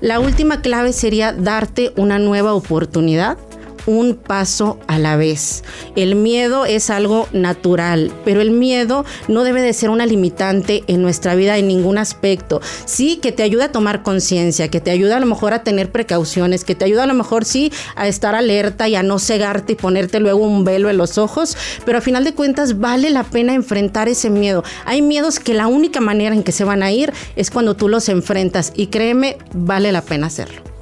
La 0.00 0.20
última 0.20 0.62
clave 0.62 0.92
sería 0.92 1.32
darte 1.32 1.92
una 1.96 2.20
nueva 2.20 2.54
oportunidad 2.54 3.38
un 3.86 4.14
paso 4.14 4.78
a 4.86 4.98
la 4.98 5.16
vez. 5.16 5.64
El 5.94 6.14
miedo 6.16 6.66
es 6.66 6.90
algo 6.90 7.28
natural, 7.32 8.12
pero 8.24 8.40
el 8.40 8.50
miedo 8.50 9.04
no 9.28 9.44
debe 9.44 9.62
de 9.62 9.72
ser 9.72 9.90
una 9.90 10.06
limitante 10.06 10.84
en 10.86 11.02
nuestra 11.02 11.34
vida 11.34 11.56
en 11.58 11.68
ningún 11.68 11.98
aspecto. 11.98 12.60
Sí, 12.84 13.16
que 13.16 13.32
te 13.32 13.42
ayuda 13.42 13.66
a 13.66 13.72
tomar 13.72 14.02
conciencia, 14.02 14.68
que 14.68 14.80
te 14.80 14.90
ayuda 14.90 15.16
a 15.16 15.20
lo 15.20 15.26
mejor 15.26 15.52
a 15.52 15.62
tener 15.62 15.90
precauciones, 15.90 16.64
que 16.64 16.74
te 16.74 16.84
ayuda 16.84 17.04
a 17.04 17.06
lo 17.06 17.14
mejor 17.14 17.44
sí 17.44 17.72
a 17.94 18.08
estar 18.08 18.34
alerta 18.34 18.88
y 18.88 18.96
a 18.96 19.02
no 19.02 19.18
cegarte 19.18 19.72
y 19.72 19.76
ponerte 19.76 20.20
luego 20.20 20.40
un 20.40 20.64
velo 20.64 20.90
en 20.90 20.96
los 20.96 21.18
ojos, 21.18 21.56
pero 21.84 21.98
a 21.98 22.00
final 22.00 22.24
de 22.24 22.34
cuentas 22.34 22.78
vale 22.78 23.10
la 23.10 23.24
pena 23.24 23.54
enfrentar 23.54 24.08
ese 24.08 24.30
miedo. 24.30 24.64
Hay 24.84 25.02
miedos 25.02 25.40
que 25.40 25.54
la 25.54 25.66
única 25.66 26.00
manera 26.00 26.34
en 26.34 26.42
que 26.42 26.52
se 26.52 26.64
van 26.64 26.82
a 26.82 26.92
ir 26.92 27.12
es 27.36 27.50
cuando 27.50 27.76
tú 27.76 27.88
los 27.88 28.08
enfrentas 28.08 28.72
y 28.74 28.88
créeme, 28.88 29.38
vale 29.54 29.92
la 29.92 30.02
pena 30.02 30.26
hacerlo. 30.26 30.75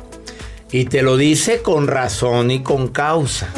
Y 0.70 0.87
te 0.87 1.03
lo 1.03 1.16
dice 1.16 1.62
con 1.62 1.87
razón 1.87 2.50
y 2.50 2.62
con 2.62 2.88
causa. 2.88 3.48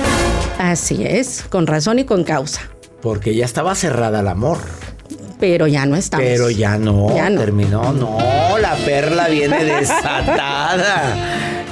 Así 0.59 1.05
es, 1.07 1.45
con 1.49 1.66
razón 1.66 1.99
y 1.99 2.05
con 2.05 2.25
causa. 2.25 2.62
Porque 3.01 3.35
ya 3.35 3.45
estaba 3.45 3.75
cerrada 3.75 4.21
al 4.21 4.29
amor. 4.29 4.59
Pero 5.38 5.66
ya 5.66 5.85
no 5.87 5.97
estamos. 5.97 6.25
Pero 6.27 6.51
ya 6.51 6.79
no, 6.79 7.14
Ya 7.14 7.29
no. 7.31 7.40
terminó. 7.40 7.92
No, 7.92 8.19
la 8.59 8.75
perla 8.77 9.29
viene 9.29 9.64
desatada. 9.64 11.14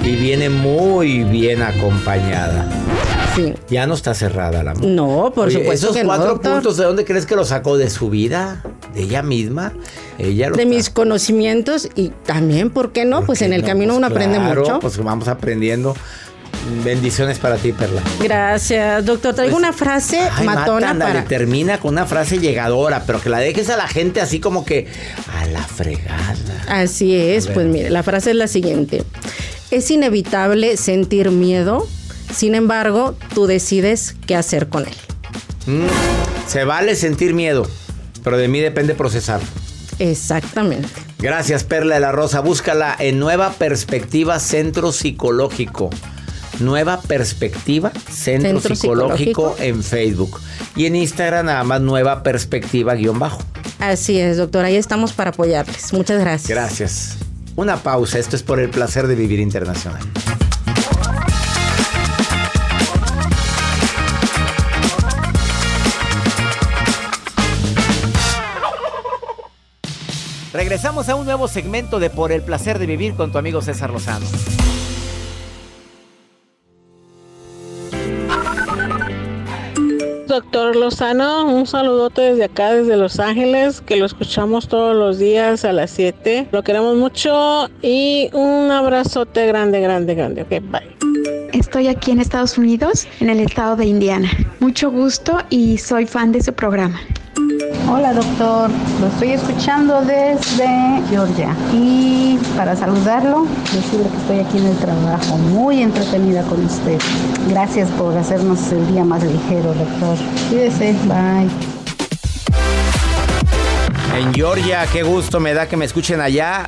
y 0.02 0.16
viene 0.16 0.50
muy 0.50 1.24
bien 1.24 1.62
acompañada. 1.62 2.66
Sí. 3.34 3.54
Ya 3.68 3.86
no 3.86 3.94
está 3.94 4.14
cerrada 4.14 4.60
al 4.60 4.68
amor. 4.68 4.84
No, 4.84 5.32
por 5.34 5.48
Oye, 5.48 5.58
supuesto 5.58 5.86
esos 5.86 5.96
que 5.96 6.04
cuatro 6.04 6.40
puntos, 6.40 6.76
¿de 6.76 6.84
dónde 6.84 7.04
crees 7.04 7.26
que 7.26 7.36
los 7.36 7.48
sacó? 7.48 7.76
¿De 7.76 7.90
su 7.90 8.10
vida? 8.10 8.62
¿De 8.94 9.02
ella 9.02 9.22
misma? 9.22 9.72
Ella 10.18 10.50
lo 10.50 10.56
De 10.56 10.66
mis 10.66 10.90
conocimientos 10.90 11.88
y 11.94 12.10
también, 12.24 12.70
¿por 12.70 12.92
qué 12.92 13.04
no? 13.04 13.24
Pues 13.26 13.42
en 13.42 13.52
el 13.52 13.62
No, 13.62 13.66
camino 13.66 13.92
pues 13.94 13.98
uno 13.98 14.06
aprende 14.06 14.38
mucho. 14.38 14.78
Pues 14.80 14.96
vamos 14.98 15.28
aprendiendo. 15.28 15.94
Bendiciones 16.82 17.38
para 17.38 17.56
ti, 17.56 17.72
Perla. 17.72 18.00
Gracias, 18.22 19.04
doctor. 19.04 19.34
Traigo 19.34 19.56
una 19.56 19.72
frase 19.74 20.16
Pues, 20.18 20.30
Ay, 20.38 20.46
matona 20.46 20.96
para. 20.98 21.24
termina 21.24 21.78
con 21.78 21.92
una 21.92 22.06
frase 22.06 22.38
llegadora, 22.38 23.02
pero 23.06 23.20
que 23.20 23.28
la 23.28 23.38
dejes 23.38 23.68
a 23.68 23.76
la 23.76 23.86
gente 23.86 24.20
así 24.22 24.40
como 24.40 24.64
que 24.64 24.86
a 25.40 25.46
la 25.46 25.62
fregada. 25.62 26.34
Así 26.68 27.14
es, 27.14 27.48
pues 27.48 27.66
mire, 27.66 27.90
la 27.90 28.02
frase 28.02 28.30
es 28.30 28.36
la 28.36 28.48
siguiente. 28.48 29.02
Es 29.70 29.90
inevitable 29.90 30.76
sentir 30.78 31.30
miedo 31.30 31.86
Sin 32.34 32.54
embargo, 32.54 33.16
tú 33.34 33.46
decides 33.46 34.16
qué 34.26 34.34
hacer 34.36 34.68
con 34.68 34.86
él. 34.86 34.94
Mm, 35.66 35.86
se 36.48 36.64
vale 36.64 36.96
sentir 36.96 37.32
miedo, 37.32 37.66
pero 38.22 38.36
de 38.36 38.48
mí 38.48 38.60
depende 38.60 38.94
procesar. 38.94 39.40
Exactamente. 39.98 40.88
Gracias, 41.18 41.64
Perla 41.64 41.94
de 41.94 42.00
la 42.00 42.12
Rosa. 42.12 42.40
Búscala 42.40 42.96
en 42.98 43.18
Nueva 43.18 43.52
Perspectiva 43.52 44.38
Centro 44.40 44.92
Psicológico. 44.92 45.90
Nueva 46.60 47.00
Perspectiva 47.00 47.92
Centro, 48.10 48.60
Centro 48.60 48.76
Psicológico, 48.76 49.54
Psicológico. 49.56 49.62
en 49.62 49.82
Facebook. 49.82 50.40
Y 50.76 50.86
en 50.86 50.96
Instagram 50.96 51.46
nada 51.46 51.64
más 51.64 51.80
Nueva 51.80 52.22
Perspectiva 52.22 52.94
guion 52.94 53.18
bajo. 53.18 53.42
Así 53.78 54.18
es, 54.18 54.36
doctor. 54.36 54.64
Ahí 54.64 54.76
estamos 54.76 55.12
para 55.12 55.30
apoyarles. 55.30 55.92
Muchas 55.92 56.20
gracias. 56.20 56.48
Gracias. 56.48 57.16
Una 57.56 57.76
pausa. 57.76 58.18
Esto 58.18 58.36
es 58.36 58.42
por 58.42 58.60
el 58.60 58.70
placer 58.70 59.06
de 59.06 59.14
vivir 59.14 59.40
internacional. 59.40 60.02
Regresamos 70.54 71.08
a 71.08 71.16
un 71.16 71.24
nuevo 71.24 71.48
segmento 71.48 71.98
de 71.98 72.10
Por 72.10 72.30
el 72.30 72.40
placer 72.40 72.78
de 72.78 72.86
vivir 72.86 73.14
con 73.14 73.32
tu 73.32 73.38
amigo 73.38 73.60
César 73.60 73.90
Lozano. 73.90 74.24
Doctor 80.28 80.76
Lozano, 80.76 81.46
un 81.46 81.66
saludote 81.66 82.22
desde 82.22 82.44
acá, 82.44 82.72
desde 82.72 82.96
Los 82.96 83.18
Ángeles, 83.18 83.80
que 83.80 83.96
lo 83.96 84.06
escuchamos 84.06 84.68
todos 84.68 84.94
los 84.94 85.18
días 85.18 85.64
a 85.64 85.72
las 85.72 85.90
7. 85.90 86.46
Lo 86.52 86.62
queremos 86.62 86.96
mucho 86.96 87.68
y 87.82 88.30
un 88.32 88.70
abrazote 88.70 89.48
grande, 89.48 89.80
grande, 89.80 90.14
grande. 90.14 90.42
Ok, 90.42 90.50
bye. 90.70 91.50
Estoy 91.52 91.88
aquí 91.88 92.12
en 92.12 92.20
Estados 92.20 92.56
Unidos, 92.56 93.08
en 93.18 93.28
el 93.28 93.40
estado 93.40 93.74
de 93.74 93.86
Indiana. 93.86 94.30
Mucho 94.60 94.88
gusto 94.92 95.36
y 95.50 95.78
soy 95.78 96.06
fan 96.06 96.30
de 96.30 96.44
su 96.44 96.52
programa. 96.52 97.00
Hola 97.90 98.14
doctor, 98.14 98.70
lo 99.00 99.06
estoy 99.08 99.32
escuchando 99.32 100.00
desde 100.02 101.02
Georgia 101.10 101.54
y 101.72 102.38
para 102.56 102.74
saludarlo, 102.74 103.46
decirle 103.72 104.08
que 104.08 104.16
estoy 104.16 104.38
aquí 104.40 104.58
en 104.58 104.66
el 104.66 104.76
trabajo, 104.78 105.36
muy 105.36 105.82
entretenida 105.82 106.42
con 106.44 106.64
usted. 106.64 106.98
Gracias 107.48 107.90
por 107.90 108.16
hacernos 108.16 108.72
el 108.72 108.86
día 108.86 109.04
más 109.04 109.22
ligero, 109.22 109.74
doctor. 109.74 110.16
Cuídese, 110.48 110.94
bye. 111.04 111.50
En 114.18 114.32
Georgia, 114.32 114.86
qué 114.92 115.02
gusto 115.02 115.38
me 115.38 115.52
da 115.52 115.68
que 115.68 115.76
me 115.76 115.84
escuchen 115.84 116.20
allá. 116.20 116.66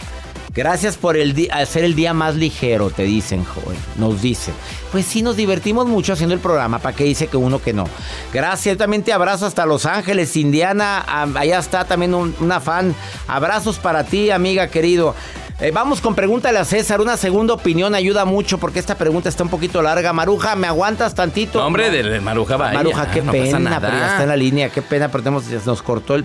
Gracias 0.57 0.97
por 0.97 1.19
el 1.19 1.49
hacer 1.53 1.85
el 1.85 1.95
día 1.95 2.15
más 2.15 2.35
ligero, 2.35 2.89
te 2.91 3.03
dicen, 3.03 3.45
joven. 3.45 3.77
Nos 3.97 4.23
dicen. 4.23 4.55
Pues 4.91 5.05
sí, 5.05 5.21
nos 5.21 5.37
divertimos 5.37 5.87
mucho 5.87 6.15
haciendo 6.15 6.35
el 6.35 6.41
programa. 6.41 6.79
¿Para 6.79 6.97
qué 6.97 7.05
dice 7.05 7.27
que 7.27 7.37
uno 7.37 7.61
que 7.61 7.75
no? 7.75 7.85
Gracias. 8.33 8.75
Yo 8.75 8.79
también 8.79 9.03
te 9.03 9.13
abrazo 9.13 9.45
hasta 9.45 9.67
Los 9.67 9.85
Ángeles, 9.85 10.35
Indiana. 10.37 11.05
Allá 11.35 11.59
está 11.59 11.85
también 11.85 12.15
un, 12.15 12.35
una 12.41 12.61
fan. 12.61 12.95
Abrazos 13.29 13.79
para 13.79 14.05
ti, 14.05 14.31
amiga 14.31 14.69
querido. 14.69 15.15
Eh, 15.59 15.71
vamos 15.73 16.01
con 16.03 16.15
pregúntale 16.15 16.59
a 16.59 16.65
César. 16.65 17.01
Una 17.01 17.17
segunda 17.17 17.55
opinión 17.55 17.95
ayuda 17.95 18.25
mucho 18.25 18.59
porque 18.59 18.79
esta 18.79 18.95
pregunta 18.97 19.29
está 19.29 19.43
un 19.43 19.49
poquito 19.51 19.81
larga. 19.83 20.13
Maruja, 20.13 20.57
¿me 20.57 20.67
aguantas 20.67 21.15
tantito? 21.15 21.61
No, 21.61 21.67
hombre, 21.67 21.91
de, 21.91 22.03
de 22.03 22.21
Maruja 22.21 22.57
vaya. 22.57 22.75
Maruja, 22.75 23.11
qué 23.11 23.23
no 23.23 23.33
pena, 23.33 23.79
pero 23.81 23.93
ya 23.99 24.07
está 24.09 24.23
en 24.23 24.29
la 24.29 24.37
línea, 24.37 24.69
qué 24.71 24.81
pena, 24.83 25.09
pero 25.11 25.23
tenemos- 25.25 25.45
nos 25.67 25.83
cortó 25.83 26.15
el... 26.15 26.25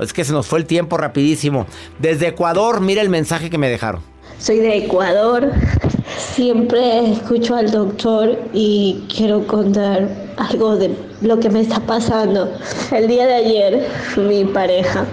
Es 0.00 0.12
que 0.12 0.24
se 0.24 0.32
nos 0.32 0.46
fue 0.46 0.58
el 0.58 0.66
tiempo 0.66 0.96
rapidísimo. 0.96 1.66
Desde 1.98 2.28
Ecuador, 2.28 2.80
mira 2.80 3.02
el 3.02 3.08
mensaje 3.08 3.50
que 3.50 3.58
me 3.58 3.68
dejaron. 3.68 4.02
Soy 4.38 4.58
de 4.58 4.78
Ecuador. 4.78 5.52
Siempre 6.16 7.12
escucho 7.12 7.54
al 7.54 7.70
doctor 7.70 8.38
y 8.52 9.04
quiero 9.14 9.46
contar 9.46 10.08
algo 10.36 10.76
de 10.76 10.90
lo 11.22 11.38
que 11.38 11.50
me 11.50 11.60
está 11.60 11.80
pasando. 11.80 12.50
El 12.92 13.08
día 13.08 13.26
de 13.26 13.34
ayer, 13.34 13.86
mi 14.16 14.44
pareja 14.44 15.04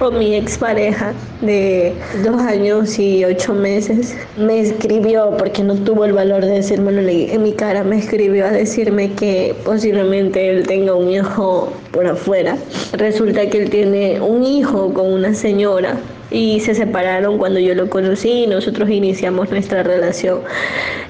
o 0.00 0.10
mi 0.10 0.34
expareja 0.34 1.12
de 1.40 1.92
dos 2.24 2.40
años 2.40 2.98
y 2.98 3.24
ocho 3.24 3.54
meses 3.54 4.14
me 4.36 4.60
escribió 4.60 5.36
porque 5.38 5.62
no 5.62 5.74
tuvo 5.76 6.04
el 6.04 6.12
valor 6.12 6.44
de 6.44 6.52
decírmelo 6.52 7.00
en 7.08 7.42
mi 7.42 7.52
cara. 7.52 7.84
Me 7.84 7.98
escribió 7.98 8.46
a 8.46 8.50
decirme 8.50 9.12
que 9.12 9.54
posiblemente 9.64 10.50
él 10.50 10.66
tenga 10.66 10.94
un 10.94 11.10
hijo 11.10 11.72
por 11.92 12.06
afuera. 12.06 12.56
Resulta 12.92 13.48
que 13.48 13.62
él 13.62 13.70
tiene 13.70 14.20
un 14.20 14.44
hijo 14.44 14.92
con 14.92 15.12
una 15.12 15.34
señora 15.34 15.96
y 16.32 16.60
se 16.60 16.74
separaron 16.74 17.38
cuando 17.38 17.60
yo 17.60 17.74
lo 17.74 17.88
conocí 17.90 18.44
y 18.44 18.46
nosotros 18.46 18.88
iniciamos 18.90 19.50
nuestra 19.50 19.82
relación. 19.82 20.40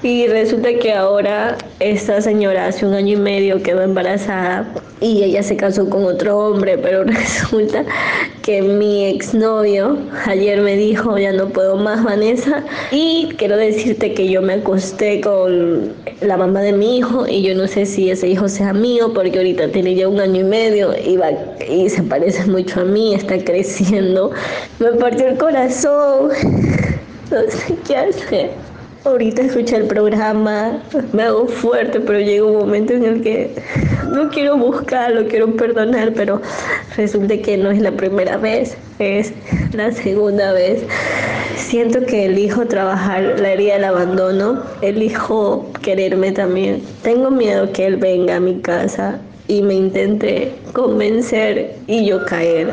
Y 0.03 0.27
resulta 0.27 0.75
que 0.75 0.93
ahora 0.93 1.57
esta 1.79 2.21
señora 2.21 2.67
hace 2.67 2.85
un 2.85 2.95
año 2.95 3.17
y 3.17 3.21
medio 3.21 3.63
quedó 3.63 3.83
embarazada 3.83 4.67
y 5.01 5.23
ella 5.25 5.43
se 5.43 5.57
casó 5.57 5.89
con 5.89 6.05
otro 6.05 6.39
hombre, 6.39 6.79
pero 6.79 7.05
resulta 7.05 7.85
que 8.43 8.63
mi 8.63 9.07
exnovio 9.07 9.99
ayer 10.27 10.61
me 10.61 10.77
dijo, 10.77 11.19
ya 11.19 11.33
no 11.33 11.49
puedo 11.49 11.77
más 11.77 12.03
Vanessa, 12.03 12.65
y 12.91 13.29
quiero 13.37 13.57
decirte 13.57 14.15
que 14.15 14.29
yo 14.29 14.43
me 14.43 14.55
acosté 14.55 15.21
con 15.21 15.93
la 16.21 16.37
mamá 16.37 16.61
de 16.61 16.73
mi 16.73 16.99
hijo 16.99 17.27
y 17.29 17.43
yo 17.43 17.55
no 17.55 17.67
sé 17.67 17.87
si 17.87 18.11
ese 18.11 18.29
hijo 18.29 18.49
sea 18.49 18.73
mío 18.73 19.13
porque 19.13 19.39
ahorita 19.39 19.69
tiene 19.69 19.95
ya 19.95 20.09
un 20.09 20.21
año 20.21 20.41
y 20.41 20.45
medio 20.45 20.93
y, 21.05 21.17
va, 21.17 21.31
y 21.69 21.89
se 21.89 22.03
parece 22.03 22.45
mucho 22.47 22.81
a 22.81 22.85
mí, 22.85 23.15
está 23.15 23.39
creciendo. 23.39 24.31
Me 24.79 24.93
partió 25.13 25.29
el 25.29 25.37
corazón, 25.37 26.31
no 27.31 27.41
sé 27.51 27.77
qué 27.87 27.97
hacer. 27.97 28.51
Ahorita 29.05 29.43
escuché 29.43 29.77
el 29.77 29.85
programa, 29.85 30.83
me 31.13 31.25
hago 31.25 31.47
fuerte, 31.49 32.01
pero 32.01 32.19
llega 32.19 32.47
un 32.47 32.57
momento 32.57 32.95
en 32.95 33.05
el 33.05 33.21
que 33.21 33.55
no 34.11 34.31
quiero 34.31 34.57
buscarlo, 34.57 35.27
quiero 35.29 35.55
perdonar, 35.55 36.15
pero 36.15 36.41
resulta 36.97 37.37
que 37.37 37.59
no 37.59 37.71
es 37.71 37.81
la 37.81 37.91
primera 37.91 38.39
vez, 38.39 38.75
es 39.01 39.35
la 39.75 39.93
segunda 39.93 40.53
vez. 40.53 40.83
Siento 41.57 42.07
que 42.07 42.25
elijo 42.27 42.65
trabajar 42.67 43.39
la 43.39 43.51
herida 43.51 43.75
del 43.75 43.85
abandono, 43.85 44.63
elijo 44.81 45.71
quererme 45.83 46.33
también. 46.33 46.83
Tengo 47.03 47.31
miedo 47.31 47.71
que 47.73 47.85
él 47.85 47.97
venga 47.97 48.37
a 48.37 48.41
mi 48.41 48.61
casa 48.61 49.21
y 49.47 49.61
me 49.61 49.75
intente 49.75 50.55
convencer 50.73 51.75
y 51.87 52.07
yo 52.07 52.25
caer. 52.25 52.71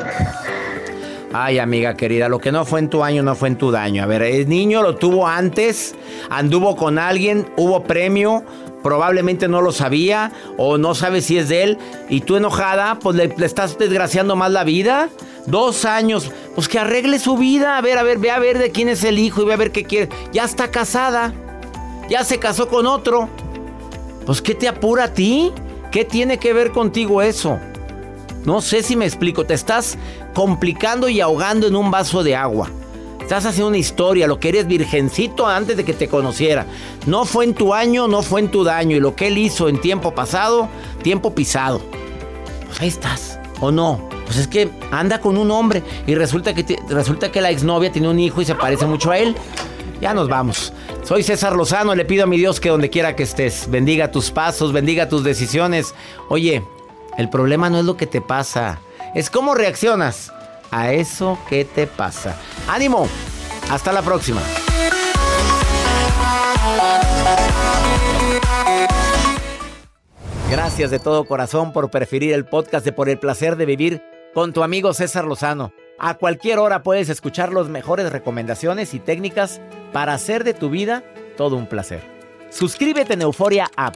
Ay, 1.32 1.60
amiga 1.60 1.96
querida, 1.96 2.28
lo 2.28 2.40
que 2.40 2.52
no 2.52 2.66
fue 2.66 2.80
en 2.80 2.90
tu 2.90 3.04
año 3.04 3.22
no 3.22 3.36
fue 3.36 3.50
en 3.50 3.58
tu 3.58 3.70
daño. 3.70 4.02
A 4.02 4.08
ver, 4.08 4.24
el 4.24 4.50
niño 4.50 4.82
lo 4.82 4.96
tuvo 4.96 5.28
antes, 5.28 5.94
anduvo 6.32 6.76
con 6.76 6.98
alguien, 6.98 7.48
hubo 7.56 7.84
premio, 7.84 8.44
probablemente 8.82 9.48
no 9.48 9.62
lo 9.62 9.72
sabía 9.72 10.32
o 10.58 10.80
no 10.80 10.96
sabe 10.96 11.22
si 11.22 11.38
es 11.38 11.48
de 11.48 11.64
él 11.64 11.78
y 12.10 12.22
tú 12.22 12.36
enojada, 12.36 12.98
pues 12.98 13.16
le, 13.16 13.28
le 13.38 13.46
estás 13.46 13.78
desgraciando 13.78 14.36
más 14.36 14.52
la 14.52 14.64
vida. 14.64 15.10
Dos 15.46 15.86
años, 15.86 16.32
pues 16.56 16.68
que 16.68 16.80
arregle 16.80 17.20
su 17.20 17.38
vida. 17.38 17.78
A 17.78 17.82
ver, 17.82 18.00
a 18.00 18.04
ver, 18.04 18.18
ve 18.18 18.32
a 18.32 18.40
ver 18.40 18.58
de 18.58 18.72
quién 18.72 18.90
es 18.90 19.04
el 19.04 19.20
hijo 19.20 19.44
y 19.44 19.46
ve 19.46 19.54
a 19.54 19.58
ver 19.58 19.72
qué 19.72 19.84
quiere. 19.84 20.10
Ya 20.34 20.46
está 20.46 20.72
casada, 20.72 21.34
ya 22.10 22.24
se 22.24 22.40
casó 22.40 22.68
con 22.68 22.88
otro. 22.88 23.30
Pues 24.26 24.42
¿qué 24.42 24.56
te 24.56 24.68
apura 24.68 25.06
a 25.06 25.14
ti? 25.14 25.52
¿Qué 25.92 26.06
tiene 26.06 26.40
que 26.40 26.54
ver 26.54 26.72
contigo 26.72 27.22
eso? 27.22 27.60
No 28.50 28.62
sé 28.62 28.82
si 28.82 28.96
me 28.96 29.06
explico, 29.06 29.46
te 29.46 29.54
estás 29.54 29.96
complicando 30.34 31.08
y 31.08 31.22
ahogando 31.22 31.68
en 31.68 31.76
un 31.76 31.92
vaso 31.92 32.24
de 32.24 32.36
agua. 32.36 32.72
Estás 33.22 33.46
haciendo 33.46 33.68
una 33.68 33.78
historia, 33.78 34.26
lo 34.26 34.40
que 34.40 34.50
eres 34.50 34.66
virgencito 34.66 35.46
antes 35.46 35.78
de 35.78 35.86
que 35.86 35.94
te 35.94 36.08
conociera. 36.08 36.66
No 37.06 37.26
fue 37.26 37.46
en 37.46 37.54
tu 37.54 37.76
año, 37.76 38.08
no 38.08 38.24
fue 38.24 38.40
en 38.40 38.50
tu 38.50 38.64
daño. 38.64 38.98
Y 38.98 39.02
lo 39.02 39.16
que 39.16 39.28
él 39.28 39.38
hizo 39.38 39.70
en 39.70 39.80
tiempo 39.80 40.16
pasado, 40.16 40.68
tiempo 41.04 41.36
pisado. 41.36 41.80
Pues 42.66 42.82
ahí 42.82 42.88
estás, 42.88 43.40
¿o 43.62 43.70
no? 43.70 44.10
Pues 44.26 44.40
es 44.40 44.48
que 44.48 44.72
anda 44.90 45.22
con 45.22 45.38
un 45.38 45.52
hombre 45.52 45.84
y 46.08 46.16
resulta 46.16 46.56
que, 46.56 46.76
resulta 46.90 47.32
que 47.32 47.42
la 47.42 47.52
exnovia 47.52 47.92
tiene 47.92 48.10
un 48.10 48.20
hijo 48.20 48.42
y 48.42 48.46
se 48.46 48.56
parece 48.56 48.88
mucho 48.88 49.12
a 49.12 49.20
él. 49.20 49.36
Ya 50.02 50.16
nos 50.16 50.28
vamos. 50.28 50.74
Soy 51.04 51.22
César 51.22 51.56
Lozano, 51.56 51.94
le 51.94 52.04
pido 52.04 52.24
a 52.24 52.28
mi 52.28 52.40
Dios 52.40 52.60
que 52.60 52.70
donde 52.70 52.90
quiera 52.90 53.16
que 53.16 53.22
estés, 53.22 53.70
bendiga 53.70 54.10
tus 54.10 54.32
pasos, 54.32 54.74
bendiga 54.74 55.08
tus 55.08 55.24
decisiones. 55.24 55.94
Oye, 56.30 56.64
el 57.20 57.30
problema 57.30 57.70
no 57.70 57.80
es 57.80 57.86
lo 57.86 57.98
que 57.98 58.08
te 58.08 58.22
pasa, 58.22 58.80
es 59.14 59.30
cómo 59.30 59.54
reaccionas 59.54 60.32
a 60.72 60.94
eso 60.94 61.38
que 61.50 61.66
te 61.66 61.86
pasa. 61.86 62.38
¡Ánimo! 62.66 63.10
Hasta 63.70 63.92
la 63.92 64.02
próxima. 64.02 64.42
Gracias 70.50 70.92
de 70.92 71.00
todo 71.00 71.26
corazón 71.26 71.74
por 71.74 71.92
preferir 71.92 72.32
el 72.32 72.46
podcast 72.46 72.86
de 72.86 72.94
Por 72.94 73.10
el 73.10 73.20
placer 73.20 73.58
de 73.58 73.66
vivir 73.66 74.02
con 74.34 74.54
tu 74.54 74.64
amigo 74.64 74.94
César 74.94 75.26
Lozano. 75.26 75.74
A 76.00 76.14
cualquier 76.14 76.58
hora 76.58 76.84
puedes 76.84 77.10
escuchar 77.10 77.52
las 77.52 77.68
mejores 77.68 78.10
recomendaciones 78.14 78.94
y 78.94 79.00
técnicas 79.00 79.60
para 79.92 80.14
hacer 80.14 80.46
de 80.46 80.54
tu 80.54 80.70
vida 80.70 81.04
todo 81.36 81.58
un 81.58 81.68
placer. 81.68 82.02
Suscríbete 82.50 83.16
en 83.16 83.24
Euforia 83.24 83.70
App 83.76 83.96